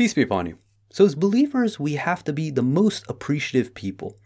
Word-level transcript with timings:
Peace 0.00 0.14
be 0.14 0.22
upon 0.22 0.46
you. 0.46 0.56
So, 0.88 1.04
as 1.04 1.14
believers, 1.14 1.78
we 1.78 1.96
have 1.96 2.24
to 2.24 2.32
be 2.32 2.48
the 2.48 2.62
most 2.62 3.04
appreciative 3.06 3.74
people. 3.74 4.16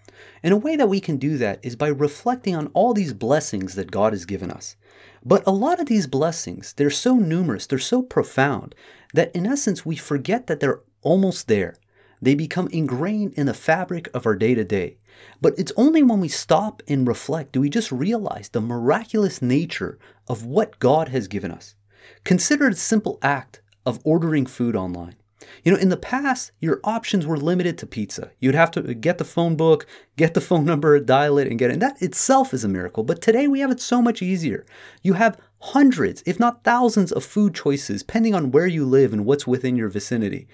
And 0.41 0.55
a 0.55 0.57
way 0.57 0.77
that 0.77 0.89
we 0.89 1.01
can 1.01 1.17
do 1.17 1.37
that 1.39 1.59
is 1.65 1.75
by 1.75 1.89
reflecting 1.89 2.55
on 2.55 2.69
all 2.75 2.95
these 2.95 3.13
blessings 3.13 3.75
that 3.75 3.91
God 3.91 4.13
has 4.13 4.25
given 4.25 4.53
us. 4.53 4.77
But 5.25 5.43
a 5.49 5.51
lot 5.51 5.81
of 5.81 5.87
these 5.87 6.07
blessings, 6.07 6.75
they're 6.75 6.91
so 6.91 7.17
numerous, 7.17 7.67
they're 7.67 7.81
so 7.81 8.03
profound, 8.03 8.77
that 9.15 9.35
in 9.35 9.49
essence, 9.49 9.85
we 9.85 9.97
forget 9.97 10.47
that 10.47 10.61
they're 10.61 10.83
almost 11.03 11.49
there. 11.49 11.75
They 12.23 12.37
become 12.37 12.69
ingrained 12.69 13.35
in 13.35 13.47
the 13.47 13.53
fabric 13.53 14.09
of 14.15 14.27
our 14.27 14.37
day 14.37 14.55
to 14.55 14.63
day. 14.63 14.99
But 15.41 15.59
it's 15.59 15.73
only 15.77 16.05
when 16.05 16.21
we 16.21 16.29
stop 16.29 16.85
and 16.87 17.05
reflect 17.05 17.51
do 17.51 17.61
we 17.61 17.69
just 17.69 17.91
realize 17.91 18.49
the 18.49 18.61
miraculous 18.61 19.43
nature 19.43 19.99
of 20.29 20.47
what 20.47 20.79
God 20.79 21.09
has 21.09 21.27
given 21.27 21.51
us. 21.51 21.75
Consider 22.23 22.71
the 22.71 22.77
simple 22.77 23.19
act 23.23 23.61
of 23.85 23.99
ordering 24.05 24.47
food 24.47 24.77
online. 24.77 25.17
You 25.63 25.73
know, 25.73 25.79
in 25.79 25.89
the 25.89 25.97
past, 25.97 26.53
your 26.61 26.81
options 26.85 27.27
were 27.27 27.37
limited 27.37 27.79
to 27.79 27.87
pizza. 27.87 28.31
You'd 28.41 28.55
have 28.55 28.71
to 28.73 28.95
get 28.95 29.19
the 29.19 29.25
phone 29.25 29.57
book, 29.57 29.87
get 30.17 30.35
the 30.35 30.41
phone 30.41 30.65
number, 30.65 30.99
dial 31.01 31.39
it, 31.39 31.49
and 31.49 31.59
get 31.59 31.71
it. 31.71 31.75
And 31.75 31.83
that 31.83 32.01
itself 32.03 32.55
is 32.55 32.65
a 32.65 32.69
miracle. 32.69 33.05
But 33.05 33.21
today 33.21 33.49
we 33.49 33.61
have 33.61 33.71
it 33.71 33.81
so 33.81 34.03
much 34.03 34.23
easier. 34.23 34.65
You 35.03 35.15
have 35.15 35.39
hundreds, 35.61 36.23
if 36.27 36.39
not 36.39 36.65
thousands, 36.65 37.13
of 37.13 37.25
food 37.25 37.55
choices, 37.55 38.03
depending 38.03 38.35
on 38.35 38.51
where 38.51 38.67
you 38.67 38.85
live 38.85 39.13
and 39.13 39.25
what's 39.25 39.47
within 39.47 39.77
your 39.77 39.89
vicinity, 39.89 40.47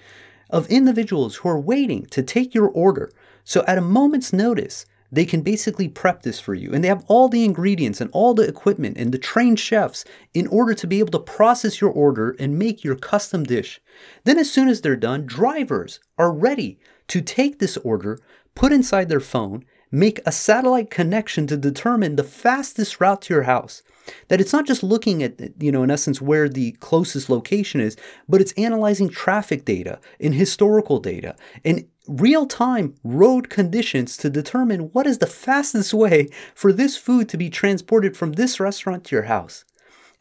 of 0.49 0.67
individuals 0.67 1.37
who 1.37 1.49
are 1.49 1.59
waiting 1.59 2.05
to 2.07 2.23
take 2.23 2.53
your 2.53 2.69
order. 2.69 3.11
So 3.43 3.63
at 3.67 3.77
a 3.77 3.81
moment's 3.81 4.33
notice, 4.33 4.85
they 5.11 5.25
can 5.25 5.41
basically 5.41 5.87
prep 5.87 6.23
this 6.23 6.39
for 6.39 6.53
you. 6.53 6.71
And 6.73 6.83
they 6.83 6.87
have 6.87 7.03
all 7.07 7.27
the 7.27 7.43
ingredients 7.43 7.99
and 7.99 8.09
all 8.13 8.33
the 8.33 8.47
equipment 8.47 8.97
and 8.97 9.11
the 9.11 9.17
trained 9.17 9.59
chefs 9.59 10.05
in 10.33 10.47
order 10.47 10.73
to 10.73 10.87
be 10.87 10.99
able 10.99 11.11
to 11.11 11.19
process 11.19 11.81
your 11.81 11.91
order 11.91 12.35
and 12.39 12.57
make 12.57 12.83
your 12.83 12.95
custom 12.95 13.43
dish. 13.43 13.81
Then, 14.23 14.39
as 14.39 14.51
soon 14.51 14.69
as 14.69 14.81
they're 14.81 14.95
done, 14.95 15.25
drivers 15.25 15.99
are 16.17 16.31
ready 16.31 16.79
to 17.09 17.21
take 17.21 17.59
this 17.59 17.77
order, 17.77 18.19
put 18.55 18.71
inside 18.71 19.09
their 19.09 19.19
phone, 19.19 19.65
make 19.91 20.21
a 20.25 20.31
satellite 20.31 20.89
connection 20.89 21.45
to 21.47 21.57
determine 21.57 22.15
the 22.15 22.23
fastest 22.23 23.01
route 23.01 23.21
to 23.23 23.33
your 23.33 23.43
house. 23.43 23.83
That 24.29 24.41
it's 24.41 24.53
not 24.53 24.65
just 24.65 24.81
looking 24.81 25.21
at, 25.21 25.61
you 25.61 25.71
know, 25.71 25.83
in 25.83 25.91
essence, 25.91 26.21
where 26.21 26.49
the 26.49 26.71
closest 26.73 27.29
location 27.29 27.81
is, 27.81 27.97
but 28.27 28.41
it's 28.41 28.53
analyzing 28.53 29.09
traffic 29.09 29.65
data 29.65 29.99
and 30.19 30.33
historical 30.33 30.99
data 30.99 31.35
and 31.63 31.85
real 32.07 32.45
time 32.45 32.95
road 33.03 33.49
conditions 33.49 34.17
to 34.17 34.29
determine 34.29 34.89
what 34.91 35.07
is 35.07 35.19
the 35.19 35.27
fastest 35.27 35.93
way 35.93 36.29
for 36.55 36.73
this 36.73 36.97
food 36.97 37.29
to 37.29 37.37
be 37.37 37.49
transported 37.49 38.17
from 38.17 38.33
this 38.33 38.59
restaurant 38.59 39.03
to 39.05 39.15
your 39.15 39.25
house. 39.25 39.65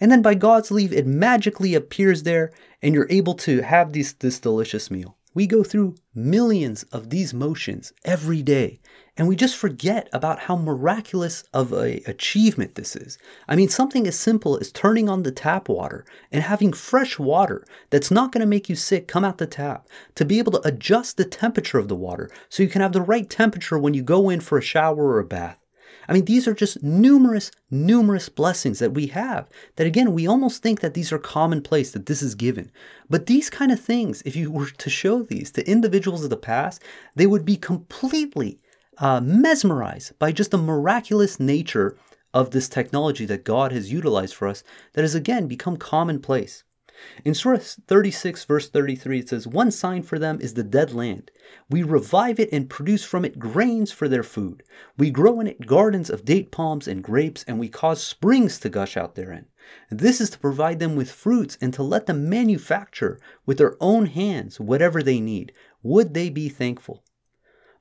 And 0.01 0.11
then 0.11 0.23
by 0.23 0.35
God's 0.35 0.71
leave, 0.71 0.93
it 0.93 1.07
magically 1.07 1.75
appears 1.75 2.23
there 2.23 2.53
and 2.83 2.95
you're 2.95 3.11
able 3.11 3.35
to 3.35 3.61
have 3.63 3.93
this, 3.93 4.13
this 4.13 4.39
delicious 4.39 4.91
meal. 4.91 5.17
We 5.35 5.47
go 5.47 5.63
through 5.63 5.97
millions 6.15 6.83
of 6.85 7.11
these 7.11 7.33
motions 7.33 7.93
every 8.05 8.43
day, 8.43 8.81
and 9.21 9.29
we 9.29 9.37
just 9.37 9.55
forget 9.55 10.09
about 10.15 10.39
how 10.39 10.57
miraculous 10.57 11.45
of 11.53 11.75
a 11.75 12.01
achievement 12.07 12.75
this 12.75 12.97
is. 12.97 13.19
I 13.47 13.55
mean, 13.55 13.69
something 13.69 14.07
as 14.07 14.19
simple 14.19 14.57
as 14.57 14.73
turning 14.73 15.11
on 15.11 15.25
the 15.25 15.31
tap 15.31 15.69
water 15.69 16.07
and 16.33 16.43
having 16.43 16.73
fresh 16.73 17.19
water 17.19 17.67
that's 17.91 18.11
not 18.11 18.33
going 18.33 18.41
to 18.41 18.47
make 18.47 18.71
you 18.71 18.77
sick 18.77 19.07
come 19.07 19.23
out 19.23 19.37
the 19.37 19.47
tap, 19.47 19.87
to 20.15 20.25
be 20.25 20.39
able 20.39 20.53
to 20.53 20.67
adjust 20.67 21.19
the 21.19 21.27
temperature 21.27 21.79
of 21.79 21.89
the 21.89 21.95
water 21.95 22.31
so 22.49 22.63
you 22.63 22.71
can 22.71 22.81
have 22.81 22.95
the 22.95 23.03
right 23.03 23.29
temperature 23.29 23.79
when 23.79 23.93
you 23.93 24.03
go 24.03 24.31
in 24.31 24.41
for 24.41 24.57
a 24.57 24.63
shower 24.63 25.05
or 25.09 25.19
a 25.19 25.25
bath. 25.27 25.59
I 26.09 26.15
mean, 26.15 26.25
these 26.25 26.49
are 26.49 26.55
just 26.55 26.83
numerous, 26.83 27.51
numerous 27.71 28.31
blessings 28.31 28.79
that 28.79 28.95
we 28.95 29.09
have. 29.09 29.51
That 29.77 29.87
again, 29.87 30.15
we 30.15 30.27
almost 30.27 30.63
think 30.63 30.81
that 30.81 30.95
these 30.95 31.13
are 31.13 31.19
commonplace, 31.19 31.91
that 31.91 32.07
this 32.07 32.23
is 32.23 32.35
given. 32.35 32.73
But 33.11 33.27
these 33.27 33.51
kind 33.51 33.71
of 33.71 33.81
things, 33.81 34.23
if 34.25 34.35
you 34.35 34.51
were 34.51 34.71
to 34.71 34.89
show 34.89 35.23
these 35.23 35.51
to 35.51 35.71
individuals 35.71 36.25
of 36.25 36.31
the 36.31 36.39
past, 36.39 36.83
they 37.15 37.27
would 37.27 37.45
be 37.45 37.59
completely 37.59 38.61
uh, 39.01 39.21
mesmerized 39.21 40.17
by 40.19 40.31
just 40.31 40.51
the 40.51 40.59
miraculous 40.59 41.41
nature 41.41 41.97
of 42.35 42.51
this 42.51 42.69
technology 42.69 43.25
that 43.25 43.45
God 43.45 43.73
has 43.73 43.91
utilized 43.91 44.35
for 44.35 44.47
us 44.47 44.63
that 44.93 45.03
has 45.03 45.15
again 45.15 45.49
become 45.49 45.77
commonplace. 45.79 46.65
In 47.25 47.33
Surah 47.33 47.61
36, 47.61 48.45
verse 48.45 48.69
33, 48.69 49.21
it 49.21 49.29
says, 49.31 49.47
One 49.47 49.71
sign 49.71 50.03
for 50.03 50.19
them 50.19 50.39
is 50.39 50.53
the 50.53 50.63
dead 50.63 50.93
land. 50.93 51.31
We 51.71 51.83
revive 51.83 52.39
it 52.39 52.51
and 52.53 52.69
produce 52.69 53.03
from 53.03 53.25
it 53.25 53.39
grains 53.39 53.91
for 53.91 54.07
their 54.07 54.23
food. 54.23 54.63
We 54.99 55.11
grow 55.11 55.41
in 55.41 55.47
it 55.47 55.67
gardens 55.67 56.11
of 56.11 56.27
date 56.27 56.51
palms 56.51 56.87
and 56.87 57.03
grapes, 57.03 57.43
and 57.49 57.59
we 57.59 57.71
cause 57.71 58.03
springs 58.03 58.59
to 58.61 58.69
gush 58.69 58.99
out 58.99 59.15
therein. 59.15 59.47
This 59.91 60.21
is 60.21 60.29
to 60.31 60.39
provide 60.39 60.79
them 60.79 60.95
with 60.95 61.11
fruits 61.11 61.57
and 61.63 61.73
to 61.73 61.83
let 61.83 62.05
them 62.05 62.29
manufacture 62.29 63.19
with 63.47 63.57
their 63.57 63.77
own 63.81 64.05
hands 64.05 64.61
whatever 64.61 65.03
they 65.03 65.21
need. 65.21 65.53
Would 65.83 66.13
they 66.13 66.29
be 66.29 66.51
thankful? 66.51 67.03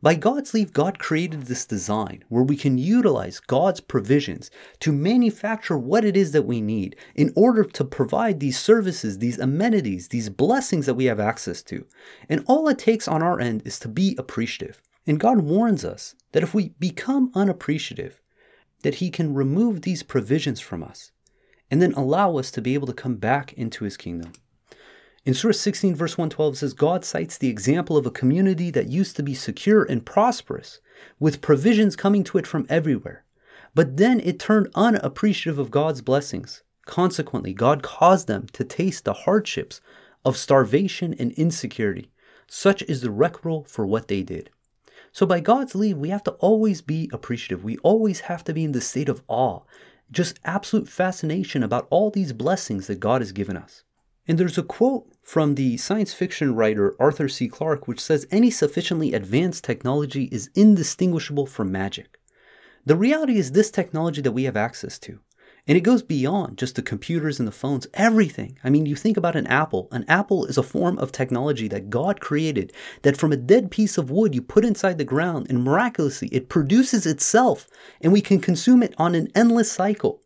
By 0.01 0.15
God's 0.15 0.53
leave, 0.53 0.71
God 0.71 0.97
created 0.97 1.43
this 1.43 1.65
design 1.65 2.23
where 2.29 2.43
we 2.43 2.55
can 2.55 2.77
utilize 2.77 3.41
God's 3.41 3.81
provisions 3.81 4.49
to 4.79 4.93
manufacture 4.93 5.77
what 5.77 6.05
it 6.05 6.15
is 6.15 6.31
that 6.31 6.45
we 6.45 6.61
need 6.61 6.95
in 7.15 7.33
order 7.35 7.65
to 7.65 7.83
provide 7.83 8.39
these 8.39 8.57
services, 8.57 9.17
these 9.17 9.37
amenities, 9.37 10.07
these 10.07 10.29
blessings 10.29 10.85
that 10.85 10.93
we 10.93 11.05
have 11.05 11.19
access 11.19 11.61
to. 11.63 11.85
And 12.29 12.45
all 12.47 12.69
it 12.69 12.79
takes 12.79 13.09
on 13.09 13.21
our 13.21 13.41
end 13.41 13.63
is 13.65 13.77
to 13.79 13.89
be 13.89 14.15
appreciative. 14.17 14.81
And 15.05 15.19
God 15.19 15.41
warns 15.41 15.83
us 15.83 16.15
that 16.31 16.43
if 16.43 16.53
we 16.53 16.69
become 16.79 17.29
unappreciative, 17.35 18.21
that 18.83 18.95
He 18.95 19.09
can 19.09 19.33
remove 19.33 19.81
these 19.81 20.03
provisions 20.03 20.61
from 20.61 20.81
us 20.81 21.11
and 21.69 21.81
then 21.81 21.91
allow 21.93 22.37
us 22.37 22.51
to 22.51 22.61
be 22.61 22.73
able 22.73 22.87
to 22.87 22.93
come 22.93 23.15
back 23.15 23.51
into 23.53 23.83
His 23.83 23.97
kingdom. 23.97 24.31
In 25.25 25.33
Surah 25.33 25.53
16, 25.53 25.95
verse 25.95 26.17
112 26.17 26.53
it 26.53 26.57
says, 26.57 26.73
God 26.73 27.03
cites 27.03 27.37
the 27.37 27.49
example 27.49 27.97
of 27.97 28.05
a 28.05 28.11
community 28.11 28.71
that 28.71 28.87
used 28.87 29.15
to 29.17 29.23
be 29.23 29.35
secure 29.35 29.83
and 29.83 30.05
prosperous, 30.05 30.79
with 31.19 31.41
provisions 31.41 31.97
coming 31.97 32.23
to 32.23 32.37
it 32.37 32.47
from 32.47 32.65
everywhere. 32.69 33.25
But 33.75 33.97
then 33.97 34.21
it 34.21 34.39
turned 34.39 34.69
unappreciative 34.75 35.59
of 35.59 35.71
God's 35.71 36.01
blessings. 36.01 36.63
Consequently, 36.85 37.53
God 37.53 37.83
caused 37.83 38.27
them 38.27 38.47
to 38.53 38.63
taste 38.63 39.05
the 39.05 39.13
hardships 39.13 39.81
of 40.23 40.37
starvation 40.37 41.13
and 41.19 41.31
insecurity. 41.33 42.11
Such 42.47 42.81
is 42.83 43.01
the 43.01 43.11
record 43.11 43.67
for 43.67 43.85
what 43.85 44.07
they 44.07 44.23
did. 44.23 44.49
So, 45.11 45.25
by 45.25 45.39
God's 45.39 45.75
leave, 45.75 45.97
we 45.97 46.09
have 46.09 46.23
to 46.23 46.31
always 46.33 46.81
be 46.81 47.09
appreciative. 47.11 47.63
We 47.63 47.77
always 47.79 48.21
have 48.21 48.43
to 48.45 48.53
be 48.53 48.63
in 48.63 48.71
the 48.71 48.81
state 48.81 49.09
of 49.09 49.21
awe, 49.27 49.61
just 50.11 50.39
absolute 50.45 50.87
fascination 50.87 51.61
about 51.61 51.87
all 51.89 52.09
these 52.09 52.33
blessings 52.33 52.87
that 52.87 52.99
God 52.99 53.21
has 53.21 53.31
given 53.31 53.57
us. 53.57 53.83
And 54.27 54.37
there's 54.37 54.57
a 54.57 54.63
quote 54.63 55.08
from 55.29 55.53
the 55.53 55.77
science 55.77 56.11
fiction 56.11 56.55
writer 56.55 56.95
Arthur 56.99 57.29
C. 57.29 57.47
Clarke 57.47 57.87
which 57.87 57.99
says 57.99 58.25
any 58.31 58.49
sufficiently 58.49 59.13
advanced 59.13 59.63
technology 59.63 60.23
is 60.31 60.49
indistinguishable 60.55 61.45
from 61.45 61.71
magic. 61.71 62.19
The 62.83 62.95
reality 62.95 63.37
is 63.37 63.51
this 63.51 63.69
technology 63.69 64.23
that 64.23 64.31
we 64.31 64.45
have 64.45 64.57
access 64.57 64.97
to. 64.97 65.19
And 65.67 65.77
it 65.77 65.81
goes 65.81 66.01
beyond 66.01 66.57
just 66.57 66.73
the 66.73 66.81
computers 66.81 67.37
and 67.37 67.47
the 67.47 67.51
phones, 67.51 67.85
everything. 67.93 68.57
I 68.63 68.71
mean, 68.71 68.87
you 68.87 68.95
think 68.95 69.17
about 69.17 69.35
an 69.35 69.45
apple. 69.45 69.87
An 69.91 70.03
apple 70.07 70.47
is 70.47 70.57
a 70.57 70.63
form 70.63 70.97
of 70.97 71.11
technology 71.11 71.67
that 71.67 71.91
God 71.91 72.19
created, 72.19 72.73
that 73.03 73.15
from 73.15 73.31
a 73.31 73.37
dead 73.37 73.69
piece 73.69 73.99
of 73.99 74.09
wood 74.09 74.33
you 74.33 74.41
put 74.41 74.65
inside 74.65 74.97
the 74.97 75.03
ground, 75.03 75.45
and 75.47 75.63
miraculously 75.63 76.29
it 76.29 76.49
produces 76.49 77.05
itself, 77.05 77.67
and 78.01 78.11
we 78.11 78.21
can 78.21 78.41
consume 78.41 78.81
it 78.81 78.95
on 78.97 79.13
an 79.13 79.27
endless 79.35 79.71
cycle 79.71 80.23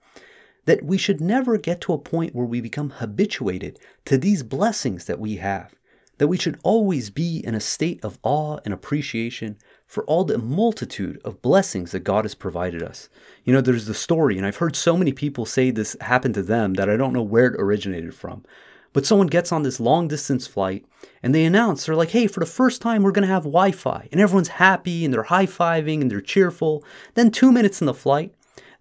that 0.66 0.84
we 0.84 0.97
should 0.97 1.19
never 1.19 1.57
get 1.57 1.81
to 1.81 1.94
a 1.94 1.97
point 1.97 2.35
where 2.35 2.46
we 2.46 2.62
become 2.62 2.90
habituated 2.90 3.79
to 4.06 4.18
these 4.18 4.44
blessings 4.44 5.06
that 5.06 5.19
we 5.19 5.38
have, 5.38 5.74
that 6.18 6.28
we 6.28 6.38
should 6.38 6.59
always 6.63 7.09
be 7.09 7.40
in 7.46 7.56
a 7.56 7.59
state 7.59 8.03
of 8.03 8.18
awe 8.24 8.59
and 8.63 8.73
appreciation 8.73 9.57
for 9.85 10.03
all 10.06 10.23
the 10.23 10.38
multitude 10.38 11.19
of 11.25 11.41
blessings 11.41 11.91
that 11.91 12.00
God 12.00 12.25
has 12.25 12.35
provided 12.35 12.81
us. 12.81 13.09
You 13.44 13.53
know, 13.53 13.62
there's 13.62 13.85
the 13.85 13.94
story, 13.94 14.38
and 14.38 14.46
I've 14.46 14.57
heard 14.57 14.75
so 14.75 14.96
many 14.96 15.12
people 15.12 15.46
say 15.46 15.69
this 15.69 15.96
happened 16.02 16.34
to 16.35 16.44
them 16.44 16.75
that 16.75 16.90
I 16.90 16.97
don't 16.97 17.13
know 17.13 17.22
where 17.22 17.47
it 17.47 17.59
originated 17.59 18.16
from. 18.16 18.44
But 18.94 19.07
someone 19.07 19.28
gets 19.28 19.52
on 19.52 19.63
this 19.63 19.79
long 19.79 20.07
distance 20.07 20.46
flight 20.46 20.85
and 21.23 21.34
they 21.34 21.46
announce, 21.46 21.85
they're 21.85 21.96
like, 21.96 22.12
hey, 22.12 22.28
for 22.28 22.40
the 22.40 22.46
first 22.46 22.79
time, 22.82 23.02
we're 23.02 23.11
going 23.11 23.28
to 23.28 23.34
have 23.34 23.43
Wi 23.43 23.72
Fi. 23.72 24.08
And 24.11 24.22
everyone's 24.22 24.49
happy 24.49 25.03
and 25.03 25.11
they're 25.11 25.23
high 25.23 25.47
fiving 25.47 26.02
and 26.02 26.11
they're 26.11 26.22
cheerful. 26.22 26.84
Then, 27.16 27.32
two 27.32 27.52
minutes 27.52 27.82
in 27.82 27.88
the 27.88 27.93
flight, 27.93 28.34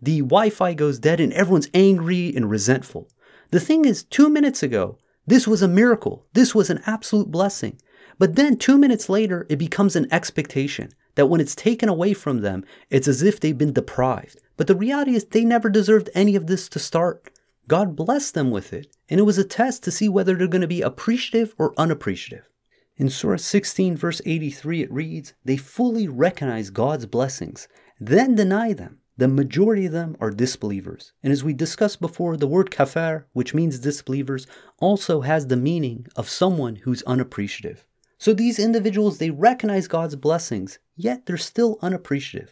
the 0.02 0.18
Wi 0.18 0.50
Fi 0.50 0.74
goes 0.74 0.98
dead 0.98 1.20
and 1.20 1.32
everyone's 1.32 1.70
angry 1.72 2.34
and 2.34 2.50
resentful. 2.50 3.08
The 3.52 3.60
thing 3.60 3.84
is, 3.84 4.02
two 4.02 4.28
minutes 4.28 4.62
ago, 4.62 4.98
this 5.26 5.46
was 5.46 5.62
a 5.62 5.68
miracle. 5.68 6.26
This 6.32 6.54
was 6.54 6.70
an 6.70 6.82
absolute 6.86 7.30
blessing. 7.30 7.80
But 8.18 8.34
then, 8.34 8.56
two 8.56 8.76
minutes 8.76 9.08
later, 9.08 9.46
it 9.48 9.56
becomes 9.56 9.94
an 9.94 10.12
expectation 10.12 10.90
that 11.14 11.26
when 11.26 11.40
it's 11.40 11.54
taken 11.54 11.88
away 11.88 12.14
from 12.14 12.40
them, 12.40 12.64
it's 12.90 13.06
as 13.06 13.22
if 13.22 13.38
they've 13.38 13.56
been 13.56 13.72
deprived. 13.72 14.40
But 14.56 14.66
the 14.66 14.74
reality 14.74 15.14
is, 15.14 15.24
they 15.24 15.44
never 15.44 15.70
deserved 15.70 16.10
any 16.14 16.34
of 16.34 16.48
this 16.48 16.68
to 16.70 16.80
start. 16.80 17.30
God 17.68 17.94
blessed 17.94 18.34
them 18.34 18.50
with 18.50 18.72
it, 18.72 18.88
and 19.08 19.20
it 19.20 19.24
was 19.24 19.38
a 19.38 19.44
test 19.44 19.84
to 19.84 19.92
see 19.92 20.08
whether 20.08 20.34
they're 20.34 20.48
going 20.48 20.62
to 20.62 20.66
be 20.66 20.82
appreciative 20.82 21.54
or 21.58 21.74
unappreciative. 21.78 22.48
In 22.96 23.08
Surah 23.08 23.36
16, 23.36 23.96
verse 23.96 24.20
83, 24.26 24.82
it 24.82 24.92
reads, 24.92 25.34
They 25.44 25.56
fully 25.56 26.08
recognize 26.08 26.70
God's 26.70 27.06
blessings, 27.06 27.68
then 28.00 28.34
deny 28.34 28.72
them. 28.72 28.98
The 29.22 29.28
majority 29.28 29.86
of 29.86 29.92
them 29.92 30.16
are 30.18 30.32
disbelievers. 30.32 31.12
And 31.22 31.32
as 31.32 31.44
we 31.44 31.52
discussed 31.52 32.00
before, 32.00 32.36
the 32.36 32.48
word 32.48 32.72
kafir, 32.72 33.28
which 33.34 33.54
means 33.54 33.78
disbelievers, 33.78 34.48
also 34.80 35.20
has 35.20 35.46
the 35.46 35.56
meaning 35.56 36.08
of 36.16 36.28
someone 36.28 36.74
who's 36.74 37.04
unappreciative. 37.04 37.86
So 38.18 38.34
these 38.34 38.58
individuals, 38.58 39.18
they 39.18 39.30
recognize 39.30 39.86
God's 39.86 40.16
blessings, 40.16 40.80
yet 40.96 41.26
they're 41.26 41.36
still 41.36 41.78
unappreciative. 41.80 42.50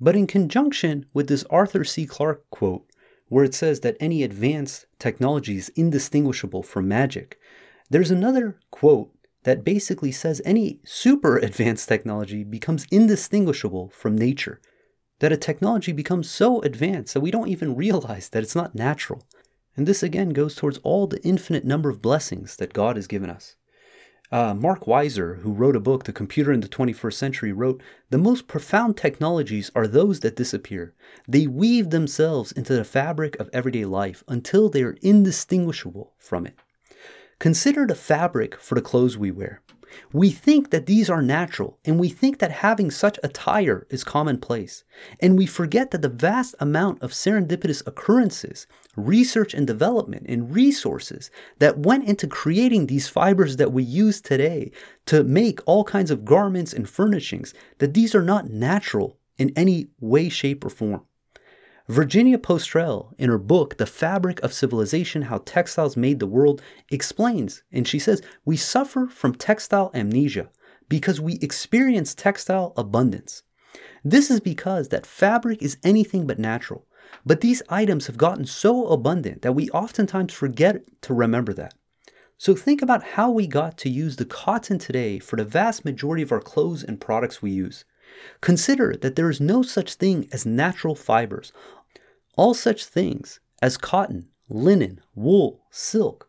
But 0.00 0.16
in 0.16 0.26
conjunction 0.26 1.06
with 1.14 1.28
this 1.28 1.44
Arthur 1.50 1.84
C. 1.84 2.04
Clarke 2.04 2.50
quote, 2.50 2.84
where 3.28 3.44
it 3.44 3.54
says 3.54 3.78
that 3.82 3.96
any 4.00 4.24
advanced 4.24 4.86
technology 4.98 5.56
is 5.56 5.68
indistinguishable 5.76 6.64
from 6.64 6.88
magic, 6.88 7.38
there's 7.90 8.10
another 8.10 8.58
quote 8.72 9.14
that 9.44 9.62
basically 9.62 10.10
says 10.10 10.42
any 10.44 10.80
super 10.82 11.36
advanced 11.48 11.88
technology 11.88 12.42
becomes 12.42 12.88
indistinguishable 12.90 13.90
from 13.90 14.18
nature. 14.18 14.60
That 15.22 15.30
a 15.30 15.36
technology 15.36 15.92
becomes 15.92 16.28
so 16.28 16.60
advanced 16.62 17.14
that 17.14 17.20
we 17.20 17.30
don't 17.30 17.46
even 17.46 17.76
realize 17.76 18.28
that 18.30 18.42
it's 18.42 18.56
not 18.56 18.74
natural. 18.74 19.22
And 19.76 19.86
this 19.86 20.02
again 20.02 20.30
goes 20.30 20.56
towards 20.56 20.78
all 20.78 21.06
the 21.06 21.22
infinite 21.22 21.64
number 21.64 21.88
of 21.88 22.02
blessings 22.02 22.56
that 22.56 22.72
God 22.72 22.96
has 22.96 23.06
given 23.06 23.30
us. 23.30 23.54
Uh, 24.32 24.52
Mark 24.52 24.84
Weiser, 24.86 25.42
who 25.42 25.52
wrote 25.52 25.76
a 25.76 25.80
book, 25.80 26.02
The 26.02 26.12
Computer 26.12 26.50
in 26.50 26.58
the 26.58 26.66
21st 26.66 27.12
Century, 27.12 27.52
wrote 27.52 27.80
The 28.10 28.18
most 28.18 28.48
profound 28.48 28.96
technologies 28.96 29.70
are 29.76 29.86
those 29.86 30.18
that 30.20 30.34
disappear. 30.34 30.92
They 31.28 31.46
weave 31.46 31.90
themselves 31.90 32.50
into 32.50 32.74
the 32.74 32.82
fabric 32.82 33.38
of 33.38 33.48
everyday 33.52 33.84
life 33.84 34.24
until 34.26 34.68
they 34.68 34.82
are 34.82 34.98
indistinguishable 35.02 36.14
from 36.18 36.48
it. 36.48 36.58
Consider 37.38 37.86
the 37.86 37.94
fabric 37.94 38.56
for 38.56 38.74
the 38.74 38.82
clothes 38.82 39.16
we 39.16 39.30
wear. 39.30 39.61
We 40.12 40.30
think 40.30 40.70
that 40.70 40.86
these 40.86 41.08
are 41.10 41.22
natural, 41.22 41.78
and 41.84 41.98
we 41.98 42.08
think 42.08 42.38
that 42.38 42.50
having 42.50 42.90
such 42.90 43.18
attire 43.22 43.86
is 43.90 44.04
commonplace. 44.04 44.84
And 45.20 45.38
we 45.38 45.46
forget 45.46 45.90
that 45.90 46.02
the 46.02 46.08
vast 46.08 46.54
amount 46.60 47.02
of 47.02 47.12
serendipitous 47.12 47.86
occurrences, 47.86 48.66
research 48.96 49.54
and 49.54 49.66
development, 49.66 50.26
and 50.28 50.54
resources 50.54 51.30
that 51.58 51.78
went 51.78 52.04
into 52.04 52.26
creating 52.26 52.86
these 52.86 53.08
fibers 53.08 53.56
that 53.56 53.72
we 53.72 53.82
use 53.82 54.20
today 54.20 54.70
to 55.06 55.24
make 55.24 55.60
all 55.66 55.84
kinds 55.84 56.10
of 56.10 56.24
garments 56.24 56.72
and 56.72 56.88
furnishings, 56.88 57.54
that 57.78 57.94
these 57.94 58.14
are 58.14 58.22
not 58.22 58.50
natural 58.50 59.18
in 59.38 59.50
any 59.56 59.88
way, 60.00 60.28
shape, 60.28 60.64
or 60.64 60.70
form. 60.70 61.02
Virginia 61.88 62.38
Postrel, 62.38 63.12
in 63.18 63.28
her 63.28 63.38
book, 63.38 63.76
The 63.76 63.86
Fabric 63.86 64.40
of 64.40 64.52
Civilization 64.52 65.22
How 65.22 65.38
Textiles 65.38 65.96
Made 65.96 66.20
the 66.20 66.28
World, 66.28 66.62
explains, 66.90 67.64
and 67.72 67.88
she 67.88 67.98
says, 67.98 68.22
We 68.44 68.56
suffer 68.56 69.08
from 69.08 69.34
textile 69.34 69.90
amnesia 69.92 70.48
because 70.88 71.20
we 71.20 71.38
experience 71.42 72.14
textile 72.14 72.72
abundance. 72.76 73.42
This 74.04 74.30
is 74.30 74.38
because 74.38 74.90
that 74.90 75.06
fabric 75.06 75.60
is 75.60 75.76
anything 75.82 76.26
but 76.26 76.38
natural, 76.38 76.86
but 77.26 77.40
these 77.40 77.62
items 77.68 78.06
have 78.06 78.16
gotten 78.16 78.46
so 78.46 78.86
abundant 78.86 79.42
that 79.42 79.54
we 79.54 79.68
oftentimes 79.70 80.32
forget 80.32 80.82
to 81.02 81.14
remember 81.14 81.52
that. 81.54 81.74
So 82.38 82.54
think 82.54 82.82
about 82.82 83.02
how 83.02 83.30
we 83.30 83.46
got 83.46 83.76
to 83.78 83.88
use 83.88 84.16
the 84.16 84.24
cotton 84.24 84.78
today 84.78 85.18
for 85.18 85.36
the 85.36 85.44
vast 85.44 85.84
majority 85.84 86.22
of 86.22 86.32
our 86.32 86.40
clothes 86.40 86.84
and 86.84 87.00
products 87.00 87.42
we 87.42 87.50
use. 87.50 87.84
Consider 88.40 88.96
that 89.00 89.16
there 89.16 89.30
is 89.30 89.40
no 89.40 89.62
such 89.62 89.94
thing 89.94 90.28
as 90.32 90.44
natural 90.44 90.94
fibers. 90.94 91.52
All 92.36 92.54
such 92.54 92.84
things 92.84 93.40
as 93.60 93.76
cotton, 93.76 94.28
linen, 94.48 95.00
wool, 95.14 95.64
silk, 95.70 96.28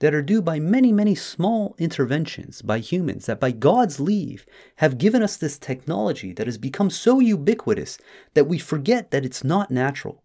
that 0.00 0.14
are 0.14 0.22
due 0.22 0.40
by 0.42 0.58
many, 0.58 0.92
many 0.92 1.14
small 1.14 1.74
interventions 1.78 2.62
by 2.62 2.78
humans 2.78 3.26
that, 3.26 3.38
by 3.38 3.50
God's 3.50 4.00
leave, 4.00 4.46
have 4.76 4.98
given 4.98 5.22
us 5.22 5.36
this 5.36 5.58
technology 5.58 6.32
that 6.32 6.46
has 6.46 6.58
become 6.58 6.90
so 6.90 7.20
ubiquitous 7.20 7.98
that 8.34 8.46
we 8.46 8.58
forget 8.58 9.10
that 9.10 9.24
it's 9.24 9.44
not 9.44 9.70
natural. 9.70 10.22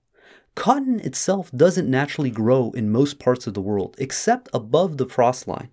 Cotton 0.56 1.02
itself 1.02 1.52
doesn't 1.52 1.90
naturally 1.90 2.32
grow 2.32 2.72
in 2.72 2.90
most 2.90 3.20
parts 3.20 3.46
of 3.46 3.54
the 3.54 3.62
world 3.62 3.96
except 4.00 4.50
above 4.54 4.98
the 4.98 5.06
frost 5.06 5.48
line. 5.48 5.70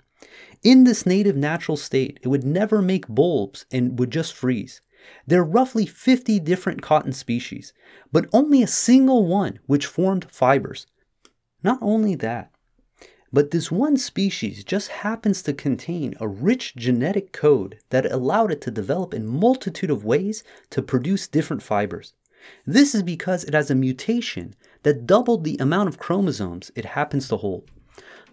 In 0.65 0.85
this 0.85 1.07
native 1.07 1.37
natural 1.37 1.77
state, 1.77 2.19
it 2.23 2.29
would 2.29 2.45
never 2.45 2.83
make 2.83 3.07
bulbs 3.09 3.65
and 3.71 3.99
would 3.99 4.11
just 4.11 4.35
freeze. 4.35 4.81
There 5.27 5.41
are 5.41 5.45
roughly 5.45 5.87
50 5.87 6.41
different 6.41 6.83
cotton 6.83 7.13
species, 7.13 7.73
but 8.13 8.29
only 8.33 8.63
a 8.63 8.67
single 8.67 9.27
one 9.27 9.59
which 9.67 9.87
formed 9.87 10.31
fibers. 10.31 10.87
Not 11.63 11.79
only 11.81 12.15
that, 12.17 12.53
but 13.33 13.51
this 13.51 13.73
one 13.73 13.97
species 13.97 14.63
just 14.63 14.89
happens 14.89 15.43
to 15.43 15.55
contain 15.55 16.15
a 16.21 16.29
rich 16.29 16.77
genetic 16.77 17.33
code 17.33 17.79
that 17.89 18.11
allowed 18.13 18.53
it 18.53 18.61
to 18.63 18.71
develop 18.71 19.15
in 19.15 19.27
multitude 19.27 19.91
of 19.91 20.05
ways 20.05 20.45
to 20.71 20.83
produce 20.83 21.27
different 21.27 21.63
fibers. 21.63 22.13
This 22.67 22.95
is 22.95 23.03
because 23.03 23.45
it 23.45 23.55
has 23.55 23.71
a 23.71 23.75
mutation 23.75 24.55
that 24.83 25.07
doubled 25.07 25.45
the 25.45 25.57
amount 25.59 25.89
of 25.89 25.99
chromosomes 25.99 26.71
it 26.75 26.85
happens 26.85 27.29
to 27.29 27.39
hold. 27.39 27.71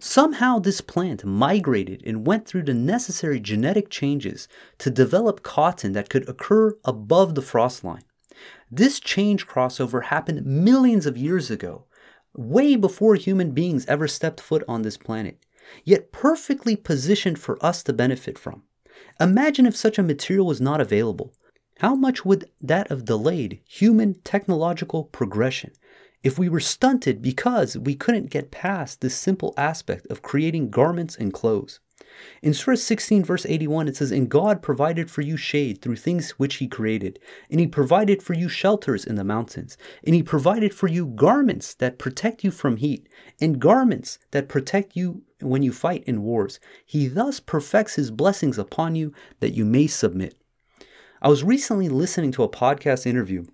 Somehow, 0.02 0.58
this 0.58 0.80
plant 0.80 1.26
migrated 1.26 2.02
and 2.06 2.26
went 2.26 2.46
through 2.46 2.62
the 2.62 2.72
necessary 2.72 3.38
genetic 3.38 3.90
changes 3.90 4.48
to 4.78 4.90
develop 4.90 5.42
cotton 5.42 5.92
that 5.92 6.08
could 6.08 6.26
occur 6.26 6.74
above 6.86 7.34
the 7.34 7.42
frost 7.42 7.84
line. 7.84 8.04
This 8.70 8.98
change 8.98 9.46
crossover 9.46 10.04
happened 10.04 10.46
millions 10.46 11.04
of 11.04 11.18
years 11.18 11.50
ago, 11.50 11.84
way 12.34 12.76
before 12.76 13.14
human 13.14 13.50
beings 13.50 13.84
ever 13.86 14.08
stepped 14.08 14.40
foot 14.40 14.64
on 14.66 14.80
this 14.82 14.96
planet, 14.96 15.44
yet 15.84 16.12
perfectly 16.12 16.76
positioned 16.76 17.38
for 17.38 17.62
us 17.64 17.82
to 17.82 17.92
benefit 17.92 18.38
from. 18.38 18.62
Imagine 19.20 19.66
if 19.66 19.76
such 19.76 19.98
a 19.98 20.02
material 20.02 20.46
was 20.46 20.62
not 20.62 20.80
available. 20.80 21.34
How 21.80 21.94
much 21.94 22.24
would 22.24 22.50
that 22.62 22.88
have 22.88 23.04
delayed 23.04 23.60
human 23.68 24.14
technological 24.24 25.04
progression? 25.04 25.72
If 26.22 26.38
we 26.38 26.48
were 26.48 26.60
stunted 26.60 27.22
because 27.22 27.76
we 27.76 27.94
couldn't 27.94 28.30
get 28.30 28.50
past 28.50 29.00
this 29.00 29.14
simple 29.14 29.54
aspect 29.56 30.06
of 30.08 30.22
creating 30.22 30.70
garments 30.70 31.16
and 31.16 31.32
clothes. 31.32 31.80
In 32.42 32.52
Surah 32.52 32.76
16, 32.76 33.24
verse 33.24 33.46
81, 33.46 33.88
it 33.88 33.96
says, 33.96 34.10
And 34.10 34.28
God 34.28 34.62
provided 34.62 35.10
for 35.10 35.20
you 35.20 35.36
shade 35.36 35.80
through 35.80 35.96
things 35.96 36.30
which 36.32 36.56
He 36.56 36.66
created, 36.66 37.18
and 37.50 37.60
He 37.60 37.66
provided 37.66 38.22
for 38.22 38.34
you 38.34 38.48
shelters 38.48 39.04
in 39.04 39.14
the 39.14 39.24
mountains, 39.24 39.78
and 40.04 40.14
He 40.14 40.22
provided 40.22 40.74
for 40.74 40.88
you 40.88 41.06
garments 41.06 41.74
that 41.74 41.98
protect 41.98 42.42
you 42.42 42.50
from 42.50 42.78
heat, 42.78 43.08
and 43.40 43.60
garments 43.60 44.18
that 44.32 44.48
protect 44.48 44.96
you 44.96 45.22
when 45.40 45.62
you 45.62 45.72
fight 45.72 46.04
in 46.04 46.22
wars. 46.22 46.58
He 46.84 47.06
thus 47.06 47.38
perfects 47.38 47.94
His 47.94 48.10
blessings 48.10 48.58
upon 48.58 48.94
you 48.96 49.12
that 49.40 49.54
you 49.54 49.64
may 49.64 49.86
submit. 49.86 50.34
I 51.22 51.28
was 51.28 51.44
recently 51.44 51.88
listening 51.88 52.32
to 52.32 52.42
a 52.42 52.48
podcast 52.48 53.06
interview 53.06 53.44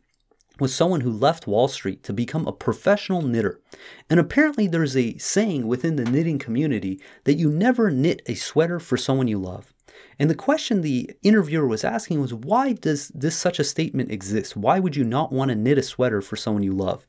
was 0.59 0.75
someone 0.75 1.03
who 1.03 1.11
left 1.11 1.47
Wall 1.47 1.69
Street 1.69 2.03
to 2.05 2.13
become 2.13 2.47
a 2.47 2.53
professional 2.53 3.23
knitter. 3.23 3.61
And 4.09 4.19
apparently, 4.19 4.67
there's 4.67 4.97
a 4.97 5.17
saying 5.19 5.67
within 5.67 5.97
the 5.97 6.05
knitting 6.05 6.39
community 6.39 7.01
that 7.25 7.39
you 7.39 7.51
never 7.51 7.91
knit 7.91 8.23
a 8.27 8.35
sweater 8.35 8.81
for 8.81 8.97
someone 8.97 9.29
you 9.29 9.39
love. 9.39 9.75
And 10.19 10.31
the 10.31 10.35
question 10.35 10.81
the 10.81 11.11
interviewer 11.23 11.67
was 11.67 11.85
asking 11.85 12.21
was 12.21 12.33
why 12.33 12.73
does 12.73 13.09
this 13.09 13.37
such 13.37 13.59
a 13.59 13.65
statement 13.65 14.11
exist? 14.11 14.57
Why 14.57 14.79
would 14.79 14.97
you 14.97 15.05
not 15.05 15.33
want 15.33 15.51
to 15.51 15.55
knit 15.55 15.79
a 15.79 15.83
sweater 15.83 16.23
for 16.23 16.37
someone 16.37 16.63
you 16.63 16.73
love? 16.73 17.07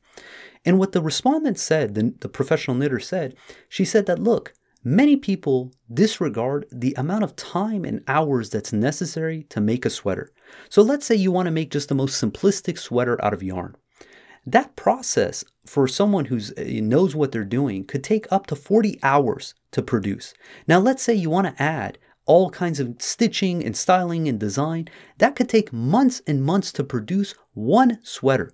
And 0.64 0.78
what 0.78 0.92
the 0.92 1.00
respondent 1.00 1.58
said, 1.58 1.94
the, 1.94 2.14
the 2.20 2.28
professional 2.28 2.76
knitter 2.76 3.00
said, 3.00 3.34
she 3.68 3.84
said 3.84 4.06
that 4.06 4.18
look, 4.18 4.52
Many 4.84 5.16
people 5.16 5.72
disregard 5.92 6.66
the 6.70 6.94
amount 6.96 7.24
of 7.24 7.34
time 7.34 7.84
and 7.84 8.02
hours 8.06 8.48
that's 8.50 8.72
necessary 8.72 9.42
to 9.50 9.60
make 9.60 9.84
a 9.84 9.90
sweater. 9.90 10.30
So 10.68 10.82
let's 10.82 11.04
say 11.04 11.16
you 11.16 11.32
want 11.32 11.46
to 11.46 11.52
make 11.52 11.70
just 11.70 11.88
the 11.88 11.96
most 11.96 12.22
simplistic 12.22 12.78
sweater 12.78 13.22
out 13.24 13.34
of 13.34 13.42
yarn. 13.42 13.76
That 14.46 14.76
process 14.76 15.44
for 15.66 15.88
someone 15.88 16.26
who 16.26 16.40
eh, 16.56 16.80
knows 16.80 17.16
what 17.16 17.32
they're 17.32 17.44
doing 17.44 17.84
could 17.84 18.04
take 18.04 18.30
up 18.32 18.46
to 18.46 18.56
40 18.56 19.00
hours 19.02 19.54
to 19.72 19.82
produce. 19.82 20.32
Now 20.66 20.78
let's 20.78 21.02
say 21.02 21.12
you 21.12 21.28
want 21.28 21.48
to 21.48 21.62
add 21.62 21.98
all 22.24 22.50
kinds 22.50 22.78
of 22.78 22.94
stitching 22.98 23.64
and 23.64 23.76
styling 23.76 24.28
and 24.28 24.38
design. 24.38 24.88
That 25.16 25.34
could 25.34 25.48
take 25.48 25.72
months 25.72 26.22
and 26.26 26.42
months 26.42 26.70
to 26.72 26.84
produce 26.84 27.34
one 27.54 27.98
sweater. 28.04 28.52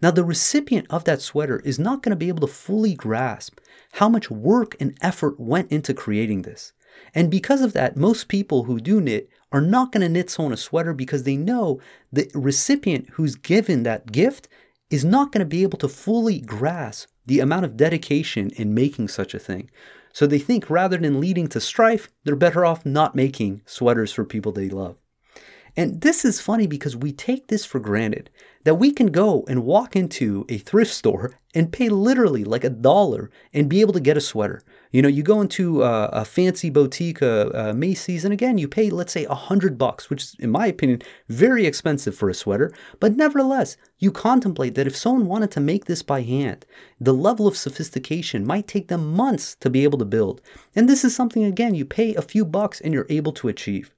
Now, 0.00 0.12
the 0.12 0.24
recipient 0.24 0.86
of 0.88 1.04
that 1.04 1.20
sweater 1.20 1.58
is 1.60 1.78
not 1.78 2.02
going 2.02 2.10
to 2.10 2.16
be 2.16 2.28
able 2.28 2.46
to 2.46 2.52
fully 2.52 2.94
grasp 2.94 3.58
how 3.94 4.08
much 4.08 4.28
work 4.30 4.76
and 4.80 4.96
effort 5.00 5.38
went 5.38 5.70
into 5.70 5.94
creating 5.94 6.42
this. 6.42 6.72
And 7.14 7.30
because 7.30 7.60
of 7.60 7.72
that, 7.74 7.96
most 7.96 8.26
people 8.26 8.64
who 8.64 8.80
do 8.80 9.00
knit 9.00 9.28
are 9.52 9.60
not 9.60 9.92
going 9.92 10.00
to 10.00 10.08
knit 10.08 10.30
someone 10.30 10.52
a 10.52 10.56
sweater 10.56 10.92
because 10.92 11.22
they 11.22 11.36
know 11.36 11.80
the 12.12 12.28
recipient 12.34 13.10
who's 13.10 13.36
given 13.36 13.84
that 13.84 14.10
gift 14.10 14.48
is 14.90 15.04
not 15.04 15.30
going 15.30 15.40
to 15.40 15.44
be 15.44 15.62
able 15.62 15.78
to 15.78 15.88
fully 15.88 16.40
grasp 16.40 17.08
the 17.24 17.38
amount 17.38 17.64
of 17.64 17.76
dedication 17.76 18.50
in 18.56 18.74
making 18.74 19.08
such 19.08 19.32
a 19.32 19.38
thing. 19.38 19.70
So 20.12 20.26
they 20.26 20.40
think 20.40 20.68
rather 20.68 20.96
than 20.96 21.20
leading 21.20 21.46
to 21.48 21.60
strife, 21.60 22.10
they're 22.24 22.36
better 22.36 22.64
off 22.64 22.84
not 22.84 23.14
making 23.14 23.62
sweaters 23.64 24.12
for 24.12 24.24
people 24.24 24.50
they 24.50 24.68
love. 24.68 24.96
And 25.76 26.02
this 26.02 26.24
is 26.24 26.40
funny 26.40 26.68
because 26.68 26.94
we 26.94 27.10
take 27.10 27.48
this 27.48 27.64
for 27.64 27.80
granted 27.80 28.30
that 28.62 28.76
we 28.76 28.92
can 28.92 29.08
go 29.08 29.44
and 29.48 29.64
walk 29.64 29.96
into 29.96 30.46
a 30.48 30.58
thrift 30.58 30.92
store 30.92 31.38
and 31.52 31.72
pay 31.72 31.88
literally 31.88 32.44
like 32.44 32.62
a 32.62 32.70
dollar 32.70 33.30
and 33.52 33.68
be 33.68 33.80
able 33.80 33.92
to 33.92 34.00
get 34.00 34.16
a 34.16 34.20
sweater. 34.20 34.62
You 34.92 35.02
know, 35.02 35.08
you 35.08 35.24
go 35.24 35.40
into 35.40 35.82
uh, 35.82 36.10
a 36.12 36.24
fancy 36.24 36.70
boutique, 36.70 37.20
uh, 37.22 37.50
uh, 37.52 37.72
Macy's, 37.74 38.24
and 38.24 38.32
again, 38.32 38.56
you 38.56 38.68
pay, 38.68 38.88
let's 38.88 39.12
say, 39.12 39.24
a 39.24 39.34
hundred 39.34 39.76
bucks, 39.76 40.08
which 40.08 40.22
is, 40.22 40.36
in 40.38 40.50
my 40.50 40.68
opinion, 40.68 41.02
very 41.28 41.66
expensive 41.66 42.14
for 42.14 42.28
a 42.28 42.34
sweater. 42.34 42.72
But 43.00 43.16
nevertheless, 43.16 43.76
you 43.98 44.12
contemplate 44.12 44.76
that 44.76 44.86
if 44.86 44.96
someone 44.96 45.26
wanted 45.26 45.50
to 45.52 45.60
make 45.60 45.86
this 45.86 46.02
by 46.02 46.22
hand, 46.22 46.64
the 47.00 47.14
level 47.14 47.48
of 47.48 47.56
sophistication 47.56 48.46
might 48.46 48.68
take 48.68 48.86
them 48.86 49.12
months 49.12 49.56
to 49.56 49.70
be 49.70 49.82
able 49.82 49.98
to 49.98 50.04
build. 50.04 50.40
And 50.76 50.88
this 50.88 51.04
is 51.04 51.14
something, 51.14 51.42
again, 51.42 51.74
you 51.74 51.84
pay 51.84 52.14
a 52.14 52.22
few 52.22 52.44
bucks 52.44 52.80
and 52.80 52.94
you're 52.94 53.06
able 53.08 53.32
to 53.32 53.48
achieve. 53.48 53.92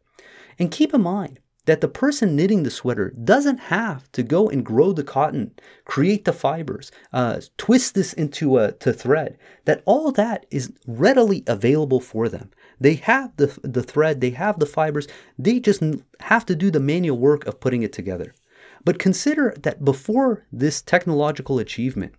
And 0.59 0.71
keep 0.71 0.95
in 0.95 1.03
mind 1.03 1.39
that 1.67 1.81
the 1.81 1.89
person 1.89 2.35
knitting 2.35 2.63
the 2.63 2.71
sweater 2.71 3.13
doesn't 3.23 3.59
have 3.59 4.11
to 4.13 4.23
go 4.23 4.49
and 4.49 4.65
grow 4.65 4.93
the 4.93 5.05
cotton, 5.05 5.53
create 5.85 6.25
the 6.25 6.33
fibers, 6.33 6.91
uh, 7.13 7.41
twist 7.59 7.95
this 7.95 8.13
into 8.13 8.59
a 8.59 8.73
to 8.73 8.93
thread. 8.93 9.37
That 9.67 9.83
all 9.85 10.11
that 10.13 10.47
is 10.51 10.73
readily 10.87 11.45
available 11.47 12.01
for 12.01 12.29
them. 12.29 12.51
They 12.81 12.95
have 12.95 13.37
the 13.37 13.59
the 13.63 13.83
thread, 13.83 14.21
they 14.21 14.31
have 14.31 14.59
the 14.59 14.67
fibers. 14.67 15.07
They 15.39 15.61
just 15.61 15.83
have 16.21 16.47
to 16.47 16.57
do 16.57 16.71
the 16.71 16.81
manual 16.81 17.19
work 17.19 17.47
of 17.47 17.61
putting 17.61 17.83
it 17.83 17.93
together. 17.93 18.35
But 18.85 18.99
consider 18.99 19.55
that 19.63 19.85
before 19.85 20.47
this 20.53 20.81
technological 20.81 21.59
achievement, 21.59 22.15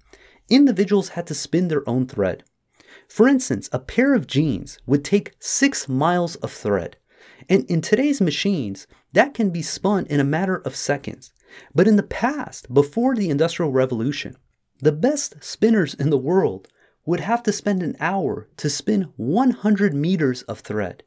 individuals 0.50 1.10
had 1.10 1.26
to 1.28 1.34
spin 1.34 1.70
their 1.70 1.88
own 1.88 2.08
thread. 2.08 2.44
For 3.08 3.28
instance, 3.28 3.70
a 3.72 3.80
pair 3.80 4.14
of 4.14 4.28
jeans 4.28 4.80
would 4.86 5.06
take 5.06 5.36
six 5.40 5.88
miles 5.88 6.36
of 6.38 6.52
thread. 6.52 6.98
And 7.48 7.64
in 7.70 7.82
today's 7.82 8.20
machines, 8.20 8.88
that 9.14 9.34
can 9.34 9.50
be 9.50 9.62
spun 9.62 10.06
in 10.08 10.20
a 10.20 10.26
matter 10.26 10.58
of 10.58 10.76
seconds. 10.76 11.32
But 11.74 11.88
in 11.88 11.96
the 11.96 12.04
past, 12.04 12.74
before 12.74 13.16
the 13.16 13.30
Industrial 13.30 13.72
Revolution, 13.72 14.38
the 14.80 14.92
best 14.92 15.44
spinners 15.44 15.94
in 15.94 16.10
the 16.10 16.18
world 16.18 16.68
would 17.06 17.22
have 17.22 17.42
to 17.44 17.54
spend 17.54 17.82
an 17.82 17.96
hour 18.00 18.50
to 18.58 18.70
spin 18.70 19.14
100 19.16 19.94
meters 19.94 20.42
of 20.44 20.60
thread. 20.60 21.04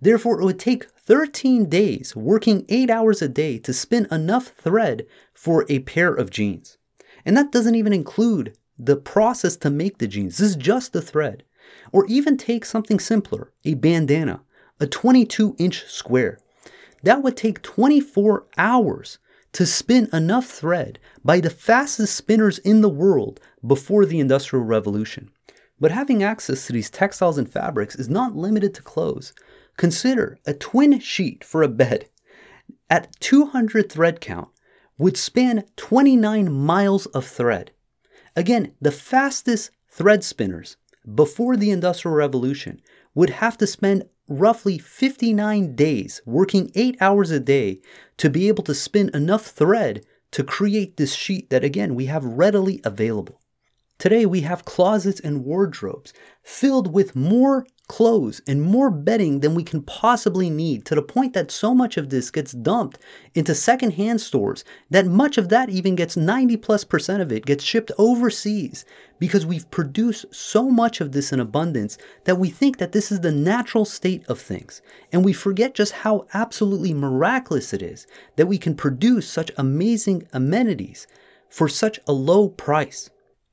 Therefore, 0.00 0.40
it 0.40 0.44
would 0.44 0.58
take 0.58 0.88
13 0.90 1.68
days, 1.68 2.16
working 2.16 2.64
8 2.68 2.88
hours 2.88 3.20
a 3.20 3.28
day, 3.28 3.58
to 3.58 3.72
spin 3.72 4.06
enough 4.10 4.52
thread 4.56 5.06
for 5.34 5.66
a 5.68 5.80
pair 5.80 6.14
of 6.14 6.30
jeans. 6.30 6.78
And 7.24 7.36
that 7.36 7.52
doesn't 7.52 7.74
even 7.74 7.92
include 7.92 8.56
the 8.78 8.96
process 8.96 9.56
to 9.56 9.70
make 9.70 9.98
the 9.98 10.08
jeans. 10.08 10.38
This 10.38 10.50
is 10.50 10.56
just 10.56 10.92
the 10.92 11.02
thread. 11.02 11.42
Or 11.92 12.06
even 12.06 12.36
take 12.36 12.64
something 12.64 12.98
simpler, 12.98 13.52
a 13.64 13.74
bandana, 13.74 14.40
a 14.78 14.86
22 14.86 15.56
inch 15.58 15.84
square. 15.86 16.38
That 17.02 17.22
would 17.22 17.36
take 17.36 17.62
24 17.62 18.46
hours 18.58 19.18
to 19.52 19.66
spin 19.66 20.08
enough 20.12 20.46
thread 20.46 20.98
by 21.24 21.40
the 21.40 21.50
fastest 21.50 22.14
spinners 22.14 22.58
in 22.58 22.82
the 22.82 22.88
world 22.88 23.40
before 23.66 24.06
the 24.06 24.20
Industrial 24.20 24.64
Revolution. 24.64 25.30
But 25.80 25.90
having 25.90 26.22
access 26.22 26.66
to 26.66 26.72
these 26.72 26.90
textiles 26.90 27.38
and 27.38 27.50
fabrics 27.50 27.96
is 27.96 28.08
not 28.08 28.36
limited 28.36 28.74
to 28.74 28.82
clothes. 28.82 29.32
Consider 29.76 30.38
a 30.46 30.52
twin 30.52 31.00
sheet 31.00 31.42
for 31.42 31.62
a 31.62 31.68
bed 31.68 32.08
at 32.90 33.18
200 33.20 33.90
thread 33.90 34.20
count 34.20 34.48
would 34.98 35.16
span 35.16 35.64
29 35.76 36.52
miles 36.52 37.06
of 37.06 37.24
thread. 37.24 37.70
Again, 38.36 38.74
the 38.80 38.92
fastest 38.92 39.70
thread 39.88 40.22
spinners 40.22 40.76
before 41.14 41.56
the 41.56 41.70
Industrial 41.70 42.14
Revolution 42.14 42.80
would 43.14 43.30
have 43.30 43.56
to 43.58 43.66
spend 43.66 44.08
roughly 44.30 44.78
59 44.78 45.74
days, 45.74 46.22
working 46.24 46.70
8 46.74 46.96
hours 47.00 47.30
a 47.30 47.40
day, 47.40 47.80
to 48.16 48.30
be 48.30 48.48
able 48.48 48.64
to 48.64 48.74
spin 48.74 49.10
enough 49.12 49.46
thread 49.46 50.06
to 50.30 50.44
create 50.44 50.96
this 50.96 51.12
sheet 51.12 51.50
that, 51.50 51.64
again, 51.64 51.94
we 51.94 52.06
have 52.06 52.24
readily 52.24 52.80
available. 52.84 53.40
Today, 54.00 54.24
we 54.24 54.40
have 54.40 54.64
closets 54.64 55.20
and 55.20 55.44
wardrobes 55.44 56.14
filled 56.42 56.90
with 56.90 57.14
more 57.14 57.66
clothes 57.86 58.40
and 58.46 58.62
more 58.62 58.90
bedding 58.90 59.40
than 59.40 59.54
we 59.54 59.62
can 59.62 59.82
possibly 59.82 60.48
need 60.48 60.86
to 60.86 60.94
the 60.94 61.02
point 61.02 61.34
that 61.34 61.50
so 61.50 61.74
much 61.74 61.98
of 61.98 62.08
this 62.08 62.30
gets 62.30 62.52
dumped 62.52 62.98
into 63.34 63.54
secondhand 63.54 64.22
stores 64.22 64.64
that 64.88 65.04
much 65.04 65.36
of 65.36 65.50
that 65.50 65.68
even 65.68 65.96
gets 65.96 66.16
90 66.16 66.56
plus 66.56 66.82
percent 66.82 67.20
of 67.20 67.30
it 67.30 67.44
gets 67.44 67.62
shipped 67.62 67.92
overseas 67.98 68.86
because 69.18 69.44
we've 69.44 69.70
produced 69.70 70.24
so 70.34 70.70
much 70.70 71.02
of 71.02 71.12
this 71.12 71.30
in 71.30 71.38
abundance 71.38 71.98
that 72.24 72.38
we 72.38 72.48
think 72.48 72.78
that 72.78 72.92
this 72.92 73.12
is 73.12 73.20
the 73.20 73.30
natural 73.30 73.84
state 73.84 74.24
of 74.28 74.40
things 74.40 74.80
and 75.12 75.26
we 75.26 75.34
forget 75.34 75.74
just 75.74 75.92
how 75.92 76.26
absolutely 76.32 76.94
miraculous 76.94 77.74
it 77.74 77.82
is 77.82 78.06
that 78.36 78.46
we 78.46 78.56
can 78.56 78.74
produce 78.74 79.28
such 79.28 79.50
amazing 79.58 80.26
amenities 80.32 81.06
for 81.50 81.68
such 81.68 82.00
a 82.08 82.12
low 82.14 82.48
price. 82.48 83.10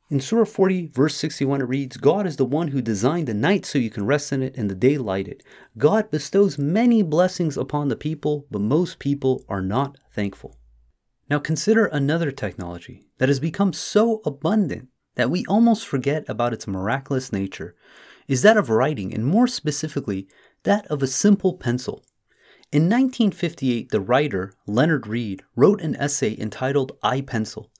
In 0.10 0.22
Surah 0.22 0.46
40, 0.46 0.88
verse 0.88 1.16
61, 1.16 1.60
it 1.60 1.66
reads 1.66 1.98
God 1.98 2.26
is 2.26 2.38
the 2.38 2.46
one 2.46 2.70
who 2.70 2.82
designed 2.82 3.28
the 3.28 3.34
night 3.34 3.66
so 3.66 3.78
you 3.78 3.90
can 3.90 4.06
rest 4.06 4.32
in 4.32 4.42
it 4.42 4.56
and 4.56 4.70
the 4.70 4.76
day 4.76 4.98
lighted. 4.98 5.44
God 5.78 6.10
bestows 6.10 6.58
many 6.58 7.02
blessings 7.02 7.58
upon 7.58 7.90
the 7.90 7.98
people, 7.98 8.46
but 8.50 8.62
most 8.62 9.00
people 9.00 9.44
are 9.50 9.62
not 9.62 9.98
thankful. 10.14 10.58
Now 11.30 11.40
consider 11.40 11.88
another 11.88 12.32
technology 12.32 13.04
that 13.18 13.28
has 13.28 13.42
become 13.42 13.74
so 13.74 14.22
abundant 14.26 14.88
that 15.16 15.30
we 15.30 15.44
almost 15.46 15.86
forget 15.86 16.24
about 16.30 16.54
its 16.54 16.68
miraculous 16.68 17.34
nature 17.34 17.76
is 18.30 18.44
that 18.44 18.56
of 18.56 18.70
writing, 18.70 19.14
and 19.14 19.26
more 19.26 19.48
specifically, 19.48 20.30
that 20.64 20.86
of 20.88 21.04
a 21.04 21.08
simple 21.08 21.56
pencil. 21.56 22.06
In 22.72 22.84
1958, 22.84 23.90
the 23.90 24.00
writer 24.00 24.54
Leonard 24.66 25.06
Read 25.06 25.44
wrote 25.56 25.82
an 25.82 25.98
essay 25.98 26.38
entitled 26.40 26.94
I 27.04 27.20
Pencil. 27.20 27.72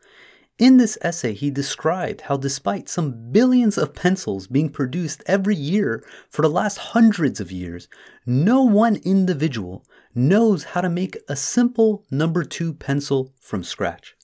In 0.58 0.78
this 0.78 0.98
essay, 1.04 1.34
he 1.34 1.52
described 1.52 2.22
how, 2.22 2.38
despite 2.38 2.90
some 2.90 3.32
billions 3.32 3.78
of 3.78 3.94
pencils 3.94 4.48
being 4.48 4.70
produced 4.70 5.22
every 5.28 5.56
year 5.56 6.04
for 6.32 6.42
the 6.42 6.50
last 6.50 6.80
hundreds 6.80 7.40
of 7.40 7.52
years, 7.52 7.88
no 8.26 8.64
one 8.64 8.96
individual 9.04 9.86
knows 10.16 10.64
how 10.64 10.82
to 10.82 10.90
make 10.90 11.16
a 11.30 11.36
simple 11.36 12.06
number 12.10 12.44
two 12.44 12.74
pencil 12.74 13.36
from 13.40 13.64
scratch. 13.64 14.16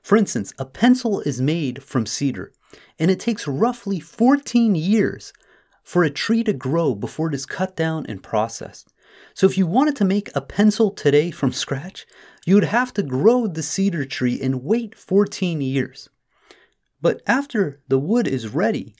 For 0.00 0.16
instance, 0.16 0.52
a 0.60 0.64
pencil 0.64 1.20
is 1.22 1.40
made 1.40 1.82
from 1.82 2.06
cedar, 2.06 2.52
and 3.00 3.10
it 3.10 3.18
takes 3.18 3.48
roughly 3.48 3.98
14 3.98 4.76
years 4.76 5.32
for 5.82 6.04
a 6.04 6.10
tree 6.10 6.44
to 6.44 6.52
grow 6.52 6.94
before 6.94 7.28
it 7.28 7.34
is 7.34 7.46
cut 7.46 7.74
down 7.74 8.06
and 8.08 8.22
processed. 8.22 8.92
So, 9.32 9.46
if 9.46 9.58
you 9.58 9.66
wanted 9.66 9.96
to 9.96 10.04
make 10.04 10.30
a 10.34 10.40
pencil 10.40 10.90
today 10.90 11.30
from 11.30 11.52
scratch, 11.52 12.06
you 12.46 12.54
would 12.54 12.64
have 12.64 12.92
to 12.94 13.02
grow 13.02 13.46
the 13.46 13.62
cedar 13.62 14.04
tree 14.04 14.40
and 14.40 14.64
wait 14.64 14.94
14 14.94 15.60
years. 15.60 16.08
But 17.00 17.22
after 17.26 17.80
the 17.88 17.98
wood 17.98 18.26
is 18.26 18.48
ready, 18.48 18.94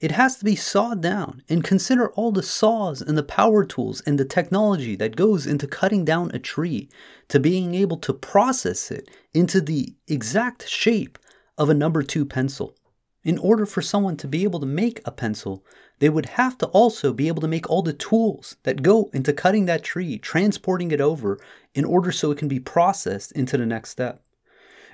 it 0.00 0.12
has 0.12 0.36
to 0.38 0.44
be 0.46 0.56
sawed 0.56 1.02
down 1.02 1.42
and 1.48 1.62
consider 1.62 2.10
all 2.12 2.32
the 2.32 2.42
saws 2.42 3.02
and 3.02 3.18
the 3.18 3.22
power 3.22 3.64
tools 3.64 4.00
and 4.06 4.18
the 4.18 4.24
technology 4.24 4.96
that 4.96 5.14
goes 5.14 5.46
into 5.46 5.66
cutting 5.66 6.06
down 6.06 6.30
a 6.32 6.38
tree 6.38 6.88
to 7.28 7.38
being 7.38 7.74
able 7.74 7.98
to 7.98 8.14
process 8.14 8.90
it 8.90 9.10
into 9.34 9.60
the 9.60 9.94
exact 10.08 10.66
shape 10.66 11.18
of 11.58 11.68
a 11.68 11.74
number 11.74 12.02
two 12.02 12.24
pencil. 12.24 12.74
In 13.22 13.36
order 13.36 13.66
for 13.66 13.82
someone 13.82 14.16
to 14.16 14.26
be 14.26 14.44
able 14.44 14.60
to 14.60 14.66
make 14.66 15.02
a 15.04 15.10
pencil, 15.10 15.62
they 15.98 16.08
would 16.08 16.24
have 16.24 16.56
to 16.56 16.66
also 16.68 17.12
be 17.12 17.28
able 17.28 17.42
to 17.42 17.48
make 17.48 17.68
all 17.68 17.82
the 17.82 17.92
tools 17.92 18.56
that 18.62 18.82
go 18.82 19.10
into 19.12 19.34
cutting 19.34 19.66
that 19.66 19.82
tree, 19.82 20.16
transporting 20.16 20.90
it 20.90 21.02
over 21.02 21.38
in 21.74 21.84
order 21.84 22.12
so 22.12 22.30
it 22.30 22.38
can 22.38 22.48
be 22.48 22.58
processed 22.58 23.32
into 23.32 23.58
the 23.58 23.66
next 23.66 23.90
step. 23.90 24.24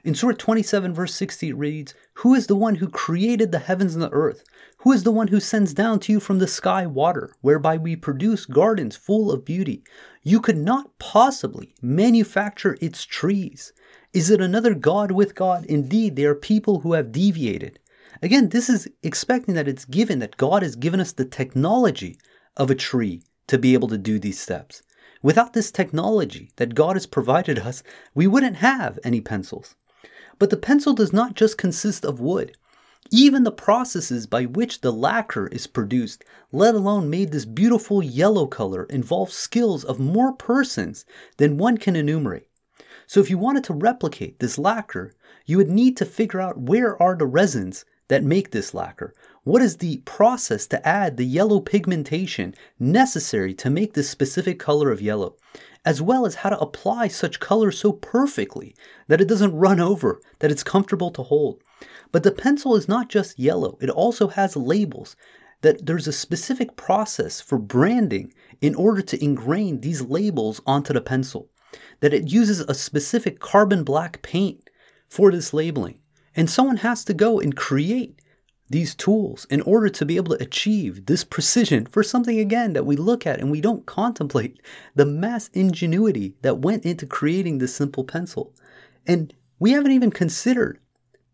In 0.03 0.17
Surah 0.17 0.35
27, 0.37 0.93
verse 0.93 1.15
60, 1.15 1.51
it 1.51 1.57
reads, 1.57 1.95
Who 2.15 2.35
is 2.35 2.49
the 2.49 2.57
one 2.57 2.77
who 2.77 2.89
created 2.89 3.53
the 3.53 3.61
heavens 3.61 3.95
and 3.95 4.03
the 4.03 4.11
earth? 4.11 4.43
Who 4.79 4.91
is 4.91 5.05
the 5.05 5.13
one 5.13 5.29
who 5.29 5.39
sends 5.39 5.73
down 5.73 6.01
to 6.01 6.13
you 6.13 6.19
from 6.19 6.41
the 6.41 6.49
sky 6.49 6.85
water, 6.85 7.33
whereby 7.43 7.77
we 7.77 7.95
produce 7.95 8.45
gardens 8.45 8.97
full 8.97 9.31
of 9.31 9.45
beauty? 9.45 9.85
You 10.25 10.41
could 10.41 10.59
not 10.59 10.99
possibly 10.99 11.75
manufacture 11.81 12.77
its 12.81 13.05
trees. 13.05 13.73
Is 14.13 14.31
it 14.31 14.41
another 14.41 14.75
God 14.75 15.13
with 15.13 15.37
God? 15.37 15.65
Indeed, 15.67 16.17
they 16.17 16.25
are 16.25 16.35
people 16.35 16.81
who 16.81 16.95
have 16.95 17.13
deviated. 17.13 17.79
Again, 18.23 18.49
this 18.49 18.69
is 18.69 18.89
expecting 19.03 19.55
that 19.55 19.69
it's 19.69 19.85
given 19.85 20.21
that 20.21 20.37
God 20.37 20.63
has 20.63 20.77
given 20.77 21.01
us 21.01 21.13
the 21.13 21.25
technology 21.25 22.19
of 22.57 22.71
a 22.71 22.75
tree 22.75 23.23
to 23.47 23.59
be 23.59 23.75
able 23.75 23.89
to 23.89 23.99
do 23.99 24.19
these 24.19 24.41
steps. 24.41 24.83
Without 25.23 25.53
this 25.53 25.71
technology 25.71 26.51
that 26.57 26.75
God 26.75 26.97
has 26.97 27.07
provided 27.07 27.59
us, 27.59 27.83
we 28.15 28.27
wouldn't 28.27 28.57
have 28.57 28.99
any 29.05 29.21
pencils. 29.21 29.75
But 30.39 30.51
the 30.51 30.57
pencil 30.57 30.95
does 30.95 31.13
not 31.13 31.35
just 31.35 31.59
consist 31.59 32.05
of 32.05 32.21
wood. 32.21 32.57
Even 33.11 33.45
the 33.45 33.53
processes 33.53 34.27
by 34.27 34.45
which 34.45 34.81
the 34.81 34.93
lacquer 34.93 35.47
is 35.49 35.67
produced, 35.67 36.25
let 36.53 36.75
alone 36.75 37.09
made 37.09 37.33
this 37.33 37.45
beautiful 37.45 38.03
yellow 38.03 38.47
color, 38.47 38.85
involve 38.85 39.31
skills 39.31 39.85
of 39.85 40.01
more 40.01 40.33
persons 40.33 41.05
than 41.37 41.57
one 41.57 41.79
can 41.79 41.97
enumerate. 41.97 42.49
So 43.07 43.21
if 43.21 43.31
you 43.31 43.39
wanted 43.39 43.65
to 43.65 43.75
replicate 43.75 44.41
this 44.41 44.59
lacquer, 44.59 45.15
you 45.45 45.57
would 45.59 45.71
need 45.71 45.97
to 45.99 46.05
figure 46.05 46.41
out 46.41 46.59
where 46.59 47.01
are 47.01 47.15
the 47.15 47.27
resins 47.27 47.85
that 48.09 48.25
make 48.25 48.51
this 48.51 48.75
lacquer? 48.75 49.15
What 49.45 49.63
is 49.63 49.77
the 49.77 49.99
process 49.99 50.67
to 50.69 50.89
add 50.89 51.17
the 51.17 51.25
yellow 51.25 51.61
pigmentation 51.61 52.55
necessary 52.79 53.55
to 53.55 53.71
make 53.71 53.95
this 53.95 54.11
specific 54.11 54.59
color 54.59 54.91
of 54.91 55.01
yellow? 55.01 55.37
As 55.85 56.03
well 56.03 56.27
as 56.27 56.37
how 56.37 56.51
to 56.51 56.59
apply 56.59 57.09
such 57.09 57.39
color 57.39 57.71
so 57.71 57.93
perfectly 57.93 58.75
that 59.07 59.21
it 59.21 59.29
doesn't 59.29 59.55
run 59.55 59.79
over, 59.79 60.21
that 60.41 60.51
it's 60.51 60.65
comfortable 60.65 61.11
to 61.13 61.23
hold. 61.23 61.63
But 62.11 62.23
the 62.23 62.33
pencil 62.33 62.75
is 62.75 62.89
not 62.89 63.09
just 63.09 63.39
yellow, 63.39 63.79
it 63.81 63.91
also 63.91 64.29
has 64.29 64.57
labels 64.57 65.15
that 65.63 65.87
there's 65.87 66.09
a 66.09 66.13
specific 66.13 66.77
process 66.77 67.41
for 67.41 67.59
branding 67.59 68.33
in 68.61 68.75
order 68.75 69.03
to 69.03 69.23
ingrain 69.25 69.81
these 69.81 70.03
labels 70.03 70.61
onto 70.67 70.93
the 70.93 71.01
pencil. 71.01 71.51
That 72.01 72.15
it 72.15 72.31
uses 72.31 72.61
a 72.61 72.75
specific 72.75 73.39
carbon 73.39 73.85
black 73.85 74.23
paint 74.23 74.69
for 75.09 75.31
this 75.31 75.53
labeling. 75.53 76.01
And 76.37 76.51
someone 76.51 76.79
has 76.79 77.05
to 77.07 77.15
go 77.15 77.41
and 77.41 77.57
create 77.57 78.21
these 78.69 78.95
tools 78.95 79.47
in 79.49 79.61
order 79.63 79.89
to 79.89 80.05
be 80.05 80.17
able 80.17 80.37
to 80.37 80.43
achieve 80.43 81.07
this 81.07 81.25
precision 81.25 81.87
for 81.87 82.03
something 82.03 82.39
again 82.39 82.75
that 82.75 82.85
we 82.85 82.97
look 82.97 83.27
at 83.27 83.41
and 83.41 83.51
we 83.51 83.61
don't 83.61 83.87
contemplate 83.87 84.61
the 84.95 85.07
mass 85.07 85.49
ingenuity 85.55 86.35
that 86.43 86.59
went 86.59 86.85
into 86.85 87.07
creating 87.07 87.59
this 87.59 87.75
simple 87.75 88.05
pencil. 88.05 88.53
And 89.07 89.33
we 89.59 89.71
haven't 89.71 89.93
even 89.93 90.11
considered 90.11 90.79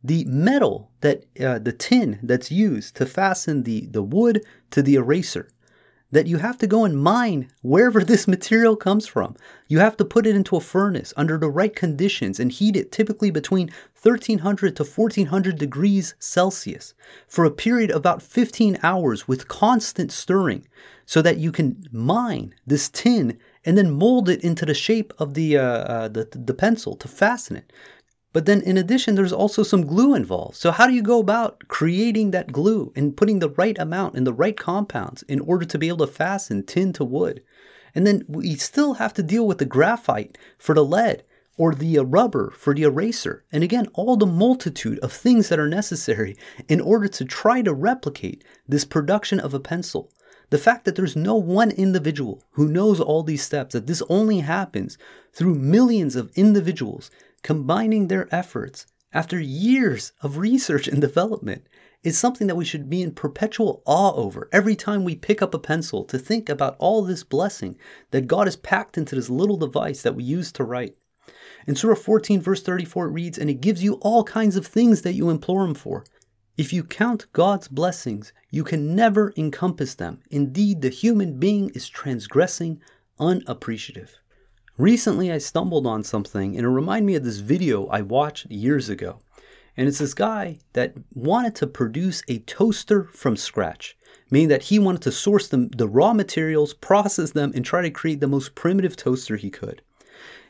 the 0.05 0.25
metal 0.25 0.91
that 1.01 1.25
uh, 1.41 1.59
the 1.59 1.73
tin 1.73 2.19
that's 2.23 2.51
used 2.51 2.97
to 2.97 3.07
fasten 3.07 3.63
the, 3.63 3.87
the 3.87 4.03
wood 4.03 4.45
to 4.71 4.83
the 4.83 4.95
eraser 4.95 5.49
that 6.13 6.27
you 6.29 6.37
have 6.37 6.59
to 6.59 6.67
go 6.67 6.85
and 6.85 7.03
mine 7.03 7.49
wherever 7.63 8.05
this 8.05 8.29
material 8.29 8.77
comes 8.77 9.07
from. 9.07 9.35
You 9.67 9.81
have 9.81 9.97
to 9.97 10.05
put 10.05 10.27
it 10.27 10.37
into 10.37 10.57
a 10.57 10.61
furnace 10.61 11.13
under 11.17 11.37
the 11.37 11.51
right 11.51 11.75
conditions 11.75 12.39
and 12.39 12.53
heat 12.53 12.77
it 12.77 12.93
typically 12.93 13.31
between 13.31 13.71
1300 14.01 14.77
to 14.77 14.85
1400 14.85 15.59
degrees 15.59 16.15
Celsius 16.19 16.95
for 17.27 17.45
a 17.45 17.51
period 17.51 17.91
of 17.91 17.97
about 17.97 18.23
15 18.23 18.79
hours 18.83 19.27
with 19.27 19.49
constant 19.49 20.13
stirring 20.13 20.67
so 21.07 21.23
that 21.23 21.39
you 21.39 21.51
can 21.51 21.85
mine 21.91 22.55
this 22.67 22.89
tin 22.89 23.39
and 23.65 23.79
then 23.79 23.91
mold 23.91 24.29
it 24.29 24.43
into 24.43 24.67
the 24.67 24.75
shape 24.75 25.13
of 25.19 25.35
the, 25.35 25.57
uh, 25.57 25.63
uh, 25.63 26.09
the, 26.09 26.29
the 26.33 26.55
pencil 26.55 26.97
to 26.97 27.09
fasten 27.09 27.57
it. 27.57 27.73
But 28.33 28.47
then, 28.47 28.63
in 28.63 28.79
addition, 28.79 29.15
there's 29.15 29.33
also 29.33 29.63
some 29.63 29.87
glue 29.87 30.15
involved. 30.15 30.57
So, 30.57 30.71
how 30.71 30.87
do 30.87 30.95
you 30.95 31.03
go 31.03 31.21
about 31.21 31.69
creating 31.69 32.31
that 32.31 32.53
glue 32.53 32.93
and 32.97 33.17
putting 33.17 33.41
the 33.41 33.51
right 33.51 33.79
amount 33.79 34.15
and 34.15 34.27
the 34.27 34.33
right 34.33 34.57
compounds 34.57 35.23
in 35.25 35.41
order 35.41 35.67
to 35.67 35.79
be 35.79 35.89
able 35.89 36.07
to 36.07 36.13
fasten 36.13 36.63
tin 36.63 36.93
to 36.95 37.05
wood? 37.05 37.43
And 37.95 38.07
then 38.07 38.25
we 38.27 38.55
still 38.55 38.95
have 38.95 39.13
to 39.15 39.23
deal 39.23 39.47
with 39.47 39.59
the 39.59 39.67
graphite 39.67 40.39
for 40.59 40.75
the 40.75 40.85
lead 40.85 41.25
or 41.59 41.75
the 41.75 41.99
uh, 41.99 42.03
rubber 42.03 42.51
for 42.51 42.75
the 42.75 42.85
eraser. 42.85 43.45
And 43.53 43.63
again, 43.63 43.87
all 43.93 44.17
the 44.17 44.27
multitude 44.27 44.99
of 45.01 45.13
things 45.13 45.49
that 45.49 45.59
are 45.59 45.69
necessary 45.69 46.37
in 46.69 46.81
order 46.81 47.09
to 47.09 47.25
try 47.27 47.61
to 47.61 47.75
replicate 47.75 48.43
this 48.67 48.87
production 48.87 49.39
of 49.39 49.53
a 49.53 49.61
pencil. 49.61 50.11
The 50.49 50.59
fact 50.59 50.85
that 50.85 50.97
there's 50.97 51.17
no 51.17 51.37
one 51.37 51.71
individual 51.71 52.43
who 52.53 52.69
knows 52.69 53.01
all 53.01 53.23
these 53.23 53.43
steps, 53.43 53.73
that 53.73 53.87
this 53.87 54.03
only 54.09 54.41
happens 54.41 54.99
through 55.33 55.55
millions 55.55 56.17
of 56.17 56.31
individuals 56.35 57.11
combining 57.43 58.09
their 58.09 58.33
efforts 58.35 58.87
after 59.13 59.39
years 59.39 60.13
of 60.23 60.39
research 60.39 60.89
and 60.89 61.01
development 61.01 61.67
is 62.03 62.19
something 62.19 62.47
that 62.47 62.57
we 62.57 62.65
should 62.65 62.91
be 62.91 63.03
in 63.03 63.13
perpetual 63.13 63.83
awe 63.85 64.13
over 64.15 64.49
every 64.53 64.75
time 64.75 65.05
we 65.05 65.15
pick 65.15 65.41
up 65.43 65.55
a 65.55 65.59
pencil 65.59 66.05
to 66.05 66.19
think 66.19 66.49
about 66.49 66.77
all 66.79 67.03
this 67.03 67.23
blessing 67.23 67.77
that 68.11 68.27
God 68.27 68.47
has 68.47 68.57
packed 68.57 68.99
into 68.99 69.15
this 69.15 69.31
little 69.31 69.57
device 69.57 70.03
that 70.03 70.15
we 70.15 70.25
use 70.25 70.51
to 70.53 70.65
write. 70.65 70.97
In 71.67 71.77
Surah 71.77 71.95
14, 71.95 72.41
verse 72.41 72.63
34, 72.63 73.07
it 73.07 73.11
reads, 73.11 73.39
And 73.39 73.49
it 73.49 73.61
gives 73.61 73.85
you 73.85 73.95
all 73.95 74.25
kinds 74.25 74.57
of 74.57 74.67
things 74.67 75.03
that 75.03 75.15
you 75.15 75.31
implore 75.31 75.65
Him 75.65 75.75
for. 75.75 76.05
If 76.57 76.73
you 76.73 76.83
count 76.83 77.33
God's 77.33 77.69
blessings, 77.69 78.33
you 78.51 78.65
can 78.65 78.95
never 78.95 79.33
encompass 79.37 79.95
them. 79.95 80.21
Indeed, 80.31 80.83
the 80.83 80.91
human 80.91 81.39
being 81.39 81.71
is 81.71 81.89
transgressing 81.89 82.81
unappreciative. 83.19 84.19
Recently, 84.83 85.31
I 85.31 85.39
stumbled 85.39 85.87
on 85.87 86.03
something 86.03 86.57
and 86.57 86.67
it 86.67 86.69
reminded 86.69 87.07
me 87.07 87.15
of 87.15 87.23
this 87.23 87.39
video 87.39 87.87
I 87.87 88.01
watched 88.01 88.51
years 88.51 88.89
ago. 88.89 89.21
And 89.77 89.87
it's 89.87 90.01
this 90.01 90.13
guy 90.13 90.59
that 90.73 90.95
wanted 91.15 91.55
to 91.55 91.69
produce 91.69 92.25
a 92.27 92.41
toaster 92.41 93.05
from 93.05 93.37
scratch, 93.37 93.97
meaning 94.29 94.49
that 94.49 94.65
he 94.65 94.81
wanted 94.81 95.03
to 95.03 95.13
source 95.13 95.47
the, 95.47 95.71
the 95.77 95.87
raw 95.87 96.13
materials, 96.13 96.75
process 96.75 97.31
them, 97.31 97.53
and 97.55 97.65
try 97.65 97.83
to 97.83 97.91
create 97.91 98.19
the 98.19 98.27
most 98.27 98.57
primitive 98.57 98.97
toaster 98.97 99.37
he 99.37 99.51
could. 99.51 99.83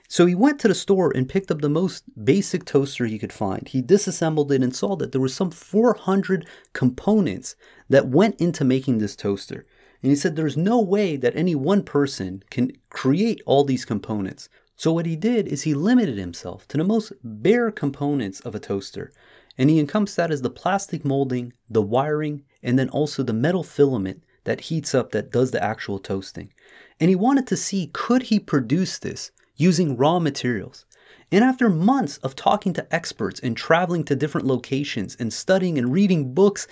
So 0.08 0.24
he 0.24 0.34
went 0.34 0.58
to 0.60 0.68
the 0.68 0.74
store 0.74 1.12
and 1.14 1.28
picked 1.28 1.50
up 1.50 1.60
the 1.60 1.68
most 1.68 2.04
basic 2.24 2.64
toaster 2.64 3.04
he 3.04 3.18
could 3.18 3.34
find. 3.34 3.68
He 3.68 3.82
disassembled 3.82 4.50
it 4.50 4.62
and 4.62 4.74
saw 4.74 4.96
that 4.96 5.12
there 5.12 5.20
were 5.20 5.28
some 5.28 5.50
400 5.50 6.46
components 6.72 7.54
that 7.90 8.08
went 8.08 8.40
into 8.40 8.64
making 8.64 8.96
this 8.96 9.14
toaster. 9.14 9.66
And 10.02 10.10
he 10.10 10.16
said 10.16 10.34
there's 10.34 10.56
no 10.56 10.80
way 10.80 11.16
that 11.16 11.36
any 11.36 11.54
one 11.54 11.82
person 11.82 12.42
can 12.50 12.72
create 12.90 13.40
all 13.46 13.64
these 13.64 13.84
components. 13.84 14.48
So 14.74 14.92
what 14.92 15.06
he 15.06 15.16
did 15.16 15.46
is 15.46 15.62
he 15.62 15.74
limited 15.74 16.18
himself 16.18 16.66
to 16.68 16.76
the 16.76 16.84
most 16.84 17.12
bare 17.22 17.70
components 17.70 18.40
of 18.40 18.54
a 18.54 18.60
toaster. 18.60 19.12
And 19.56 19.70
he 19.70 19.78
encompassed 19.78 20.16
that 20.16 20.30
as 20.30 20.42
the 20.42 20.50
plastic 20.50 21.04
molding, 21.04 21.52
the 21.70 21.82
wiring, 21.82 22.42
and 22.62 22.78
then 22.78 22.88
also 22.88 23.22
the 23.22 23.32
metal 23.32 23.62
filament 23.62 24.24
that 24.44 24.62
heats 24.62 24.94
up 24.94 25.12
that 25.12 25.30
does 25.30 25.50
the 25.50 25.62
actual 25.62 25.98
toasting. 25.98 26.52
And 26.98 27.08
he 27.08 27.16
wanted 27.16 27.46
to 27.48 27.56
see 27.56 27.90
could 27.92 28.24
he 28.24 28.40
produce 28.40 28.98
this 28.98 29.30
using 29.56 29.96
raw 29.96 30.18
materials. 30.18 30.84
And 31.30 31.44
after 31.44 31.70
months 31.70 32.18
of 32.18 32.34
talking 32.34 32.72
to 32.74 32.94
experts 32.94 33.40
and 33.40 33.56
traveling 33.56 34.04
to 34.04 34.16
different 34.16 34.46
locations 34.46 35.16
and 35.18 35.32
studying 35.32 35.78
and 35.78 35.92
reading 35.92 36.34
books, 36.34 36.66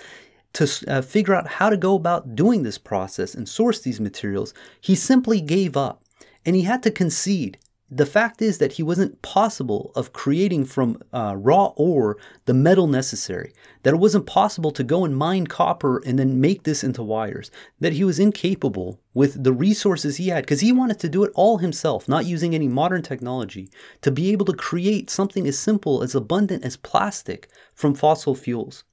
to 0.53 0.69
uh, 0.87 1.01
figure 1.01 1.33
out 1.33 1.47
how 1.47 1.69
to 1.69 1.77
go 1.77 1.95
about 1.95 2.35
doing 2.35 2.63
this 2.63 2.77
process 2.77 3.33
and 3.35 3.47
source 3.47 3.79
these 3.79 3.99
materials, 3.99 4.53
he 4.79 4.95
simply 4.95 5.41
gave 5.41 5.77
up 5.77 6.03
and 6.45 6.55
he 6.55 6.63
had 6.63 6.83
to 6.83 6.91
concede. 6.91 7.57
The 7.93 8.05
fact 8.05 8.41
is 8.41 8.57
that 8.59 8.73
he 8.73 8.83
wasn't 8.83 9.21
possible 9.21 9.91
of 9.95 10.13
creating 10.13 10.63
from 10.63 11.03
uh, 11.11 11.35
raw 11.37 11.73
ore 11.75 12.15
the 12.45 12.53
metal 12.53 12.87
necessary. 12.87 13.51
That 13.83 13.93
it 13.93 13.97
wasn't 13.99 14.25
possible 14.25 14.71
to 14.71 14.83
go 14.83 15.03
and 15.03 15.15
mine 15.15 15.45
copper 15.47 16.01
and 16.05 16.17
then 16.17 16.39
make 16.39 16.63
this 16.63 16.85
into 16.85 17.03
wires. 17.03 17.51
That 17.81 17.91
he 17.91 18.05
was 18.05 18.17
incapable 18.17 19.01
with 19.13 19.43
the 19.43 19.51
resources 19.51 20.15
he 20.15 20.29
had 20.29 20.43
because 20.45 20.61
he 20.61 20.71
wanted 20.71 20.99
to 20.99 21.09
do 21.09 21.25
it 21.25 21.33
all 21.35 21.57
himself, 21.57 22.07
not 22.07 22.25
using 22.25 22.55
any 22.55 22.69
modern 22.69 23.01
technology, 23.01 23.69
to 24.03 24.09
be 24.09 24.31
able 24.31 24.45
to 24.45 24.53
create 24.53 25.09
something 25.09 25.45
as 25.45 25.59
simple 25.59 26.01
as 26.01 26.15
abundant 26.15 26.63
as 26.63 26.77
plastic 26.77 27.49
from 27.73 27.93
fossil 27.93 28.35
fuels. 28.35 28.85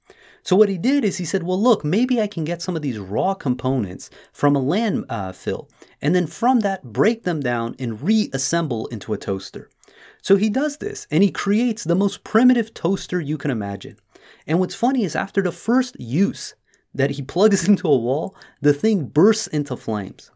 So 0.43 0.55
what 0.55 0.69
he 0.69 0.77
did 0.77 1.03
is 1.03 1.17
he 1.17 1.25
said, 1.25 1.43
well, 1.43 1.61
look, 1.61 1.83
maybe 1.83 2.21
I 2.21 2.27
can 2.27 2.43
get 2.43 2.61
some 2.61 2.75
of 2.75 2.81
these 2.81 2.97
raw 2.97 3.33
components 3.33 4.09
from 4.31 4.55
a 4.55 4.61
landfill, 4.61 5.63
uh, 5.63 5.85
and 6.01 6.15
then 6.15 6.27
from 6.27 6.61
that 6.61 6.83
break 6.83 7.23
them 7.23 7.39
down 7.39 7.75
and 7.77 8.01
reassemble 8.01 8.87
into 8.87 9.13
a 9.13 9.17
toaster. 9.17 9.69
So 10.21 10.35
he 10.35 10.49
does 10.49 10.77
this, 10.77 11.07
and 11.11 11.23
he 11.23 11.31
creates 11.31 11.83
the 11.83 11.95
most 11.95 12.23
primitive 12.23 12.73
toaster 12.73 13.19
you 13.19 13.37
can 13.37 13.51
imagine. 13.51 13.97
And 14.47 14.59
what's 14.59 14.75
funny 14.75 15.03
is 15.03 15.15
after 15.15 15.41
the 15.41 15.51
first 15.51 15.99
use 15.99 16.55
that 16.93 17.11
he 17.11 17.21
plugs 17.33 17.67
into 17.67 17.87
a 17.87 17.97
wall, 17.97 18.35
the 18.61 18.73
thing 18.73 19.05
bursts 19.05 19.47
into 19.47 19.77
flames. 19.77 20.31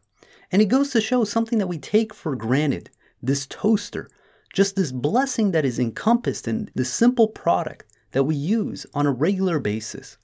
And 0.52 0.62
it 0.62 0.66
goes 0.66 0.92
to 0.92 1.02
show 1.02 1.24
something 1.24 1.58
that 1.58 1.68
we 1.68 1.80
take 1.80 2.14
for 2.14 2.36
granted 2.36 2.90
this 3.22 3.48
toaster, 3.48 4.10
just 4.54 4.76
this 4.76 4.92
blessing 4.92 5.52
that 5.52 5.66
is 5.66 5.80
encompassed 5.80 6.48
in 6.48 6.70
this 6.76 6.94
simple 6.94 7.28
product 7.28 7.86
that 8.14 8.24
we 8.24 8.36
use 8.36 8.86
on 8.94 9.06
a 9.06 9.12
regular 9.12 9.60
basis. 9.60 10.18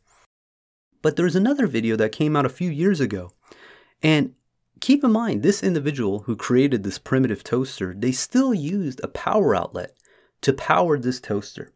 But 1.02 1.16
there's 1.16 1.36
another 1.36 1.68
video 1.68 1.96
that 1.98 2.12
came 2.12 2.36
out 2.36 2.46
a 2.46 2.50
few 2.50 2.70
years 2.70 3.00
ago. 3.00 3.32
And 4.02 4.34
keep 4.80 5.04
in 5.04 5.12
mind, 5.12 5.44
this 5.44 5.62
individual 5.62 6.20
who 6.20 6.36
created 6.36 6.84
this 6.84 6.98
primitive 6.98 7.44
toaster, 7.44 7.94
they 7.98 8.12
still 8.12 8.54
used 8.54 9.02
a 9.04 9.08
power 9.08 9.56
outlet 9.56 9.96
to 10.42 10.54
power 10.54 10.98
this 10.98 11.20
toaster. 11.20 11.74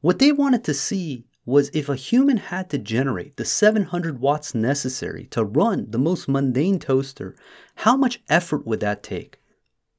What 0.00 0.18
they 0.18 0.32
wanted 0.32 0.64
to 0.64 0.74
see 0.74 1.24
was 1.44 1.70
if 1.72 1.88
a 1.88 1.96
human 1.96 2.36
had 2.36 2.68
to 2.70 2.78
generate 2.78 3.36
the 3.36 3.44
700 3.44 4.20
watts 4.20 4.54
necessary 4.54 5.24
to 5.30 5.42
run 5.42 5.90
the 5.90 5.98
most 5.98 6.28
mundane 6.28 6.78
toaster, 6.78 7.34
how 7.76 7.96
much 7.96 8.20
effort 8.28 8.66
would 8.66 8.80
that 8.80 9.02
take? 9.02 9.40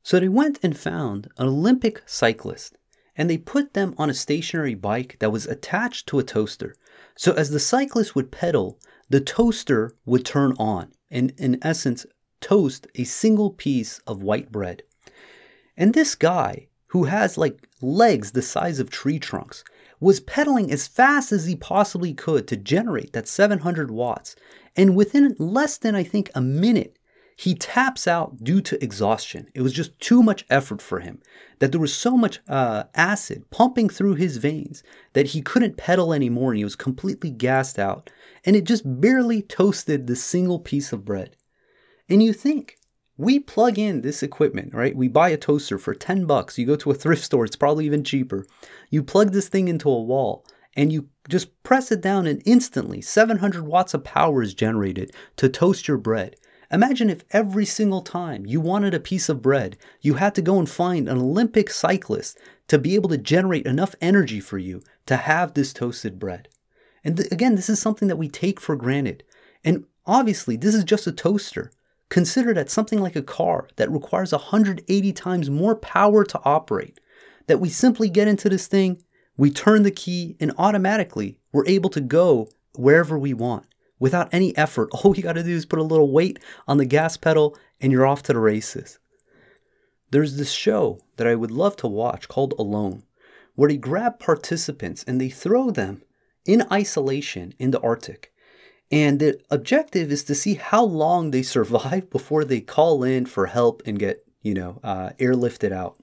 So 0.04 0.20
they 0.20 0.30
went 0.30 0.60
and 0.62 0.78
found 0.78 1.30
an 1.38 1.48
Olympic 1.48 2.04
cyclist 2.06 2.78
and 3.20 3.30
they 3.30 3.38
put 3.38 3.74
them 3.74 3.94
on 3.98 4.10
a 4.10 4.14
stationary 4.14 4.76
bike 4.76 5.18
that 5.20 5.32
was 5.32 5.46
attached 5.46 6.08
to 6.08 6.20
a 6.20 6.24
toaster. 6.24 6.74
So 7.18 7.34
as 7.34 7.50
the 7.50 7.60
cyclist 7.60 8.16
would 8.16 8.32
pedal, 8.32 8.80
the 9.10 9.20
toaster 9.20 9.94
would 10.06 10.24
turn 10.24 10.54
on 10.58 10.94
and, 11.12 11.34
in 11.38 11.60
essence, 11.62 12.06
toast 12.40 12.88
a 12.96 13.04
single 13.04 13.52
piece 13.52 14.00
of 14.08 14.24
white 14.24 14.54
bread. 14.54 14.84
And 15.76 15.94
this 15.94 16.16
guy, 16.16 16.70
who 16.88 17.04
has 17.04 17.38
like 17.38 17.68
legs 17.82 18.32
the 18.32 18.42
size 18.42 18.80
of 18.80 18.90
tree 18.90 19.20
trunks, 19.20 19.66
was 20.00 20.22
pedaling 20.22 20.72
as 20.72 20.88
fast 20.88 21.34
as 21.34 21.46
he 21.46 21.58
possibly 21.58 22.14
could 22.14 22.48
to 22.48 22.56
generate 22.56 23.12
that 23.12 23.28
700 23.28 23.92
watts. 23.92 24.38
And 24.78 24.96
within 24.96 25.36
less 25.38 25.78
than, 25.78 25.94
I 25.94 26.06
think, 26.06 26.32
a 26.36 26.42
minute, 26.42 26.96
he 27.40 27.56
taps 27.56 28.06
out 28.06 28.44
due 28.44 28.60
to 28.60 28.84
exhaustion. 28.84 29.48
It 29.56 29.62
was 29.62 29.72
just 29.72 29.98
too 30.02 30.22
much 30.22 30.46
effort 30.50 30.82
for 30.82 31.00
him, 31.00 31.22
that 31.60 31.72
there 31.72 31.80
was 31.80 31.94
so 31.94 32.18
much 32.18 32.42
uh, 32.50 32.84
acid 32.96 33.50
pumping 33.50 33.88
through 33.88 34.16
his 34.16 34.36
veins 34.36 34.84
that 35.14 35.28
he 35.28 35.42
couldn't 35.42 35.78
pedal 35.78 36.12
anymore 36.12 36.52
and 36.52 36.58
he 36.58 36.66
was 36.66 36.76
completely 36.76 37.30
gassed 37.30 37.80
out. 37.80 38.10
And 38.44 38.58
it 38.58 38.66
just 38.66 38.84
barely 38.86 39.42
toasted 39.42 40.06
the 40.06 40.18
single 40.18 40.60
piece 40.60 40.92
of 40.92 41.06
bread. 41.06 41.38
And 42.10 42.22
you 42.22 42.34
think, 42.34 42.76
we 43.16 43.40
plug 43.40 43.80
in 43.80 44.02
this 44.02 44.22
equipment, 44.22 44.74
right? 44.74 44.94
We 44.94 45.08
buy 45.08 45.30
a 45.30 45.38
toaster 45.38 45.78
for 45.78 45.94
10 45.94 46.26
bucks. 46.26 46.58
You 46.58 46.66
go 46.66 46.76
to 46.76 46.92
a 46.92 46.94
thrift 46.94 47.24
store, 47.24 47.46
it's 47.46 47.56
probably 47.56 47.86
even 47.86 48.04
cheaper. 48.04 48.46
You 48.90 49.02
plug 49.02 49.32
this 49.32 49.48
thing 49.48 49.70
into 49.70 49.90
a 49.90 50.04
wall 50.04 50.46
and 50.76 50.92
you 50.92 51.08
just 51.30 51.64
press 51.64 51.90
it 51.90 52.02
down, 52.02 52.28
and 52.28 52.42
instantly 52.46 53.00
700 53.00 53.66
watts 53.66 53.94
of 53.94 54.04
power 54.04 54.42
is 54.42 54.54
generated 54.54 55.14
to 55.38 55.48
toast 55.48 55.88
your 55.88 55.98
bread. 55.98 56.36
Imagine 56.72 57.10
if 57.10 57.24
every 57.32 57.66
single 57.66 58.02
time 58.02 58.46
you 58.46 58.62
wanted 58.62 58.94
a 58.94 59.00
piece 59.00 59.28
of 59.28 59.42
bread, 59.42 59.76
you 60.02 60.16
had 60.16 60.36
to 60.36 60.42
go 60.42 60.60
and 60.60 60.70
find 60.70 61.10
an 61.10 61.18
Olympic 61.18 61.72
cyclist 61.72 62.38
to 62.68 62.78
be 62.78 62.94
able 62.94 63.10
to 63.10 63.18
generate 63.18 63.66
enough 63.66 63.96
energy 64.02 64.40
for 64.40 64.60
you 64.60 64.82
to 65.08 65.18
have 65.18 65.54
this 65.54 65.74
toasted 65.74 66.20
bread. 66.20 66.48
And 67.04 67.18
th- 67.18 67.32
again, 67.32 67.56
this 67.56 67.70
is 67.70 67.80
something 67.80 68.08
that 68.08 68.18
we 68.18 68.30
take 68.30 68.60
for 68.60 68.76
granted. 68.76 69.24
And 69.64 69.86
obviously, 70.06 70.58
this 70.58 70.76
is 70.76 70.84
just 70.84 71.08
a 71.08 71.12
toaster. 71.12 71.72
Consider 72.10 72.54
that 72.54 72.70
something 72.70 73.00
like 73.00 73.16
a 73.16 73.24
car 73.24 73.68
that 73.78 73.92
requires 73.92 74.32
180 74.32 75.14
times 75.14 75.50
more 75.50 75.76
power 75.76 76.24
to 76.24 76.42
operate. 76.46 77.00
That 77.48 77.60
we 77.60 77.70
simply 77.70 78.10
get 78.10 78.28
into 78.28 78.48
this 78.48 78.68
thing, 78.68 79.02
we 79.38 79.50
turn 79.50 79.82
the 79.82 79.92
key, 79.92 80.36
and 80.40 80.54
automatically 80.60 81.40
we're 81.52 81.68
able 81.68 81.90
to 81.90 82.02
go 82.02 82.50
wherever 82.76 83.18
we 83.18 83.34
want 83.34 83.66
without 84.00 84.34
any 84.34 84.56
effort. 84.58 84.90
All 85.04 85.16
you 85.16 85.24
got 85.24 85.34
to 85.34 85.44
do 85.44 85.56
is 85.56 85.66
put 85.66 85.80
a 85.80 85.84
little 85.84 86.12
weight 86.12 86.40
on 86.68 86.78
the 86.78 86.86
gas 86.86 87.18
pedal 87.18 87.58
and 87.80 87.92
you're 87.92 88.08
off 88.08 88.24
to 88.24 88.34
the 88.34 88.40
races. 88.40 89.00
There's 90.12 90.38
this 90.38 90.52
show 90.52 91.00
that 91.18 91.28
I 91.28 91.36
would 91.36 91.52
love 91.52 91.76
to 91.78 91.88
watch 91.88 92.28
called 92.28 92.54
Alone, 92.58 93.04
where 93.56 93.70
they 93.70 93.78
grab 93.78 94.20
participants 94.20 95.04
and 95.04 95.22
they 95.22 95.30
throw 95.30 95.70
them 95.70 96.02
in 96.46 96.66
isolation 96.72 97.54
in 97.60 97.72
the 97.72 97.82
Arctic. 97.82 98.34
And 98.92 99.20
the 99.20 99.40
objective 99.52 100.12
is 100.12 100.24
to 100.24 100.36
see 100.36 100.56
how 100.56 100.84
long 100.84 101.30
they 101.30 101.44
survive 101.44 102.10
before 102.10 102.44
they 102.44 102.62
call 102.62 103.04
in 103.04 103.26
for 103.26 103.46
help 103.46 103.84
and 103.86 104.00
get, 104.00 104.26
you 104.42 104.54
know, 104.54 104.80
uh, 104.84 105.12
airlifted 105.20 105.72
out. 105.72 106.02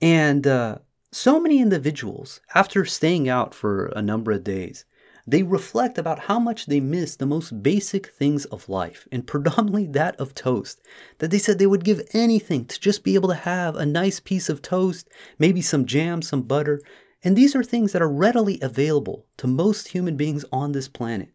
And 0.00 0.46
uh, 0.46 0.78
so 1.12 1.38
many 1.40 1.60
individuals, 1.60 2.40
after 2.54 2.84
staying 2.84 3.28
out 3.28 3.54
for 3.54 3.86
a 3.88 4.00
number 4.00 4.32
of 4.32 4.44
days, 4.44 4.84
they 5.26 5.42
reflect 5.42 5.98
about 5.98 6.20
how 6.20 6.38
much 6.38 6.66
they 6.66 6.80
miss 6.80 7.16
the 7.16 7.26
most 7.26 7.62
basic 7.62 8.08
things 8.08 8.44
of 8.46 8.68
life, 8.68 9.06
and 9.12 9.26
predominantly 9.26 9.86
that 9.86 10.16
of 10.16 10.34
toast. 10.34 10.80
That 11.18 11.30
they 11.30 11.38
said 11.38 11.58
they 11.58 11.66
would 11.66 11.84
give 11.84 12.08
anything 12.12 12.64
to 12.66 12.80
just 12.80 13.04
be 13.04 13.14
able 13.14 13.28
to 13.28 13.34
have 13.34 13.76
a 13.76 13.86
nice 13.86 14.20
piece 14.20 14.48
of 14.48 14.62
toast, 14.62 15.08
maybe 15.38 15.62
some 15.62 15.86
jam, 15.86 16.22
some 16.22 16.42
butter. 16.42 16.80
And 17.22 17.36
these 17.36 17.54
are 17.54 17.62
things 17.62 17.92
that 17.92 18.02
are 18.02 18.10
readily 18.10 18.58
available 18.62 19.26
to 19.36 19.46
most 19.46 19.88
human 19.88 20.16
beings 20.16 20.44
on 20.52 20.72
this 20.72 20.88
planet. 20.88 21.30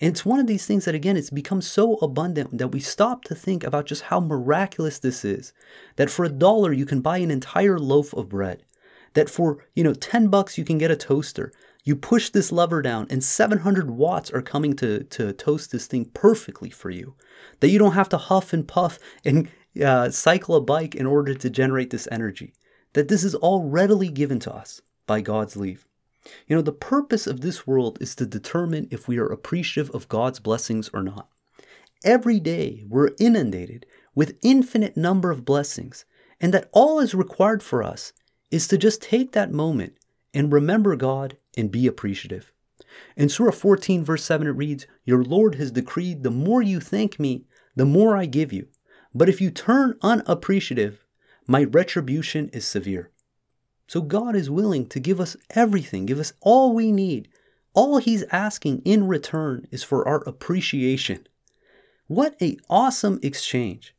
And 0.00 0.12
it's 0.12 0.24
one 0.24 0.40
of 0.40 0.46
these 0.46 0.64
things 0.64 0.86
that, 0.86 0.94
again, 0.94 1.18
it's 1.18 1.30
become 1.30 1.60
so 1.60 1.96
abundant 1.96 2.56
that 2.56 2.68
we 2.68 2.80
stop 2.80 3.22
to 3.24 3.34
think 3.34 3.62
about 3.62 3.84
just 3.84 4.02
how 4.04 4.18
miraculous 4.18 4.98
this 4.98 5.24
is. 5.24 5.52
That 5.96 6.08
for 6.08 6.24
a 6.24 6.30
dollar, 6.30 6.72
you 6.72 6.86
can 6.86 7.02
buy 7.02 7.18
an 7.18 7.30
entire 7.30 7.78
loaf 7.78 8.14
of 8.14 8.30
bread. 8.30 8.64
That 9.12 9.28
for, 9.28 9.64
you 9.74 9.84
know, 9.84 9.92
10 9.92 10.28
bucks, 10.28 10.56
you 10.56 10.64
can 10.64 10.78
get 10.78 10.90
a 10.90 10.96
toaster. 10.96 11.52
You 11.82 11.96
push 11.96 12.30
this 12.30 12.52
lever 12.52 12.82
down, 12.82 13.06
and 13.10 13.24
700 13.24 13.90
watts 13.90 14.30
are 14.30 14.42
coming 14.42 14.74
to, 14.76 15.04
to 15.04 15.32
toast 15.32 15.72
this 15.72 15.86
thing 15.86 16.06
perfectly 16.06 16.70
for 16.70 16.90
you. 16.90 17.14
That 17.60 17.70
you 17.70 17.78
don't 17.78 17.92
have 17.92 18.08
to 18.10 18.18
huff 18.18 18.52
and 18.52 18.68
puff 18.68 18.98
and 19.24 19.48
uh, 19.82 20.10
cycle 20.10 20.56
a 20.56 20.60
bike 20.60 20.94
in 20.94 21.06
order 21.06 21.34
to 21.34 21.50
generate 21.50 21.90
this 21.90 22.08
energy. 22.10 22.52
That 22.92 23.08
this 23.08 23.24
is 23.24 23.34
all 23.34 23.68
readily 23.68 24.08
given 24.08 24.40
to 24.40 24.52
us 24.52 24.82
by 25.06 25.20
God's 25.20 25.56
leave. 25.56 25.86
You 26.46 26.56
know, 26.56 26.62
the 26.62 26.72
purpose 26.72 27.26
of 27.26 27.40
this 27.40 27.66
world 27.66 27.96
is 28.00 28.14
to 28.16 28.26
determine 28.26 28.88
if 28.90 29.08
we 29.08 29.18
are 29.18 29.26
appreciative 29.26 29.94
of 29.94 30.08
God's 30.08 30.38
blessings 30.38 30.90
or 30.92 31.02
not. 31.02 31.28
Every 32.04 32.40
day 32.40 32.84
we're 32.88 33.12
inundated 33.18 33.86
with 34.14 34.38
infinite 34.42 34.96
number 34.96 35.30
of 35.30 35.44
blessings, 35.46 36.04
and 36.40 36.52
that 36.52 36.68
all 36.72 37.00
is 37.00 37.14
required 37.14 37.62
for 37.62 37.82
us 37.82 38.12
is 38.50 38.68
to 38.68 38.76
just 38.76 39.00
take 39.00 39.32
that 39.32 39.52
moment 39.52 39.94
and 40.32 40.52
remember 40.52 40.96
God 40.96 41.36
and 41.56 41.70
be 41.70 41.86
appreciative. 41.86 42.52
In 43.16 43.28
Surah 43.28 43.52
14, 43.52 44.04
verse 44.04 44.24
7, 44.24 44.46
it 44.46 44.50
reads, 44.50 44.86
Your 45.04 45.22
Lord 45.22 45.56
has 45.56 45.70
decreed, 45.70 46.22
the 46.22 46.30
more 46.30 46.62
you 46.62 46.80
thank 46.80 47.18
me, 47.18 47.44
the 47.76 47.84
more 47.84 48.16
I 48.16 48.26
give 48.26 48.52
you. 48.52 48.68
But 49.14 49.28
if 49.28 49.40
you 49.40 49.50
turn 49.50 49.96
unappreciative, 50.02 51.04
my 51.46 51.64
retribution 51.64 52.48
is 52.50 52.64
severe. 52.64 53.10
So 53.86 54.00
God 54.00 54.36
is 54.36 54.48
willing 54.48 54.86
to 54.88 55.00
give 55.00 55.20
us 55.20 55.36
everything, 55.50 56.06
give 56.06 56.20
us 56.20 56.32
all 56.40 56.74
we 56.74 56.92
need. 56.92 57.28
All 57.74 57.98
He's 57.98 58.22
asking 58.30 58.82
in 58.84 59.08
return 59.08 59.66
is 59.70 59.82
for 59.82 60.06
our 60.06 60.22
appreciation. 60.28 61.26
What 62.06 62.36
a 62.40 62.56
awesome 62.68 63.18
exchange. 63.22 63.94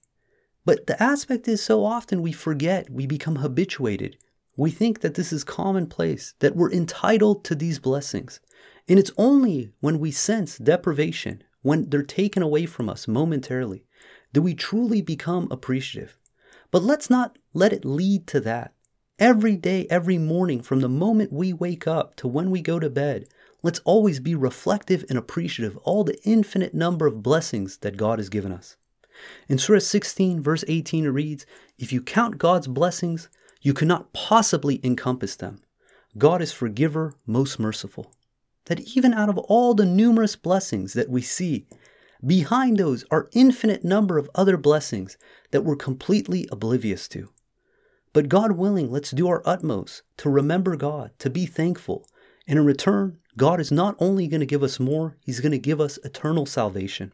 But 0.63 0.87
the 0.87 1.01
aspect 1.01 1.47
is 1.47 1.61
so 1.61 1.83
often 1.83 2.21
we 2.21 2.31
forget, 2.31 2.89
we 2.89 3.05
become 3.05 3.37
habituated, 3.37 4.17
we 4.55 4.71
think 4.71 5.01
that 5.01 5.15
this 5.15 5.31
is 5.31 5.43
commonplace, 5.43 6.33
that 6.39 6.55
we're 6.55 6.71
entitled 6.71 7.43
to 7.45 7.55
these 7.55 7.79
blessings. 7.79 8.39
And 8.87 8.99
it's 8.99 9.11
only 9.17 9.71
when 9.79 9.99
we 9.99 10.11
sense 10.11 10.57
deprivation, 10.57 11.43
when 11.61 11.89
they're 11.89 12.03
taken 12.03 12.43
away 12.43 12.65
from 12.65 12.89
us 12.89 13.07
momentarily, 13.07 13.85
do 14.33 14.41
we 14.41 14.53
truly 14.53 15.01
become 15.01 15.47
appreciative. 15.51 16.17
But 16.71 16.83
let's 16.83 17.09
not 17.09 17.37
let 17.53 17.73
it 17.73 17.85
lead 17.85 18.27
to 18.27 18.39
that. 18.41 18.73
Every 19.19 19.55
day, 19.55 19.85
every 19.89 20.17
morning, 20.17 20.61
from 20.61 20.79
the 20.79 20.89
moment 20.89 21.31
we 21.31 21.53
wake 21.53 21.85
up 21.85 22.15
to 22.15 22.27
when 22.27 22.49
we 22.49 22.61
go 22.61 22.79
to 22.79 22.89
bed, 22.89 23.27
let's 23.61 23.79
always 23.79 24.19
be 24.19 24.33
reflective 24.33 25.05
and 25.09 25.17
appreciative 25.17 25.75
of 25.75 25.83
all 25.83 26.03
the 26.03 26.19
infinite 26.23 26.73
number 26.73 27.05
of 27.05 27.21
blessings 27.21 27.77
that 27.77 27.97
God 27.97 28.19
has 28.19 28.29
given 28.29 28.51
us. 28.51 28.77
In 29.47 29.57
Surah 29.59 29.79
16, 29.79 30.41
verse 30.41 30.63
18, 30.67 31.05
it 31.05 31.09
reads, 31.09 31.45
If 31.77 31.93
you 31.93 32.01
count 32.01 32.39
God's 32.39 32.67
blessings, 32.67 33.29
you 33.61 33.73
cannot 33.73 34.11
possibly 34.13 34.79
encompass 34.83 35.35
them. 35.35 35.61
God 36.17 36.41
is 36.41 36.51
forgiver, 36.51 37.13
most 37.25 37.59
merciful. 37.59 38.13
That 38.65 38.81
even 38.95 39.13
out 39.13 39.29
of 39.29 39.37
all 39.37 39.73
the 39.73 39.85
numerous 39.85 40.35
blessings 40.35 40.93
that 40.93 41.09
we 41.09 41.21
see, 41.21 41.67
behind 42.25 42.77
those 42.77 43.05
are 43.11 43.29
infinite 43.33 43.83
number 43.83 44.17
of 44.17 44.29
other 44.35 44.57
blessings 44.57 45.17
that 45.51 45.63
we're 45.63 45.75
completely 45.75 46.47
oblivious 46.51 47.07
to. 47.09 47.29
But 48.13 48.29
God 48.29 48.53
willing, 48.53 48.91
let's 48.91 49.11
do 49.11 49.27
our 49.27 49.41
utmost 49.45 50.01
to 50.17 50.29
remember 50.29 50.75
God, 50.75 51.11
to 51.19 51.29
be 51.29 51.45
thankful. 51.45 52.05
And 52.45 52.59
in 52.59 52.65
return, 52.65 53.19
God 53.37 53.61
is 53.61 53.71
not 53.71 53.95
only 53.99 54.27
going 54.27 54.41
to 54.41 54.45
give 54.45 54.63
us 54.63 54.79
more, 54.79 55.15
He's 55.21 55.39
going 55.39 55.53
to 55.53 55.57
give 55.57 55.79
us 55.79 55.97
eternal 56.03 56.45
salvation. 56.45 57.13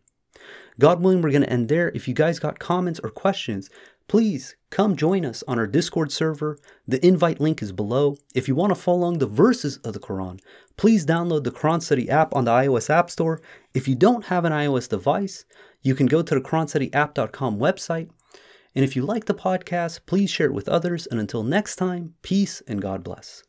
God 0.80 1.02
willing, 1.02 1.22
we're 1.22 1.32
going 1.32 1.44
to 1.44 1.50
end 1.50 1.70
there. 1.70 1.90
If 1.94 2.08
you 2.08 2.14
guys 2.14 2.40
got 2.40 2.60
comments 2.60 3.00
or 3.04 3.10
questions, 3.10 3.70
please 4.08 4.56
come 4.70 4.96
join 4.96 5.26
us 5.26 5.44
on 5.48 5.60
our 5.60 5.68
Discord 5.68 6.12
server. 6.12 6.58
The 6.88 7.06
invite 7.06 7.40
link 7.40 7.62
is 7.62 7.72
below. 7.72 8.18
If 8.36 8.48
you 8.48 8.56
want 8.56 8.72
to 8.72 8.76
follow 8.76 9.00
along 9.00 9.18
the 9.18 9.28
verses 9.28 9.78
of 9.78 9.94
the 9.94 10.00
Quran, 10.00 10.40
please 10.78 11.06
download 11.06 11.44
the 11.44 11.52
Quran 11.52 11.82
Study 11.82 12.10
app 12.10 12.36
on 12.36 12.46
the 12.46 12.52
iOS 12.52 12.90
App 12.90 13.10
Store. 13.10 13.42
If 13.74 13.88
you 13.88 13.96
don't 13.96 14.26
have 14.26 14.46
an 14.46 14.54
iOS 14.54 14.90
device, 14.90 15.46
you 15.82 15.96
can 15.96 16.06
go 16.06 16.22
to 16.22 16.36
the 16.36 16.42
QuranStudyApp.com 16.42 17.60
website. 17.60 18.10
And 18.76 18.84
if 18.84 18.96
you 18.96 19.06
like 19.06 19.26
the 19.26 19.34
podcast, 19.34 20.02
please 20.06 20.30
share 20.30 20.48
it 20.48 20.54
with 20.54 20.70
others. 20.70 21.08
And 21.08 21.20
until 21.20 21.44
next 21.44 21.78
time, 21.78 22.14
peace 22.22 22.62
and 22.68 22.82
God 22.82 23.04
bless. 23.04 23.44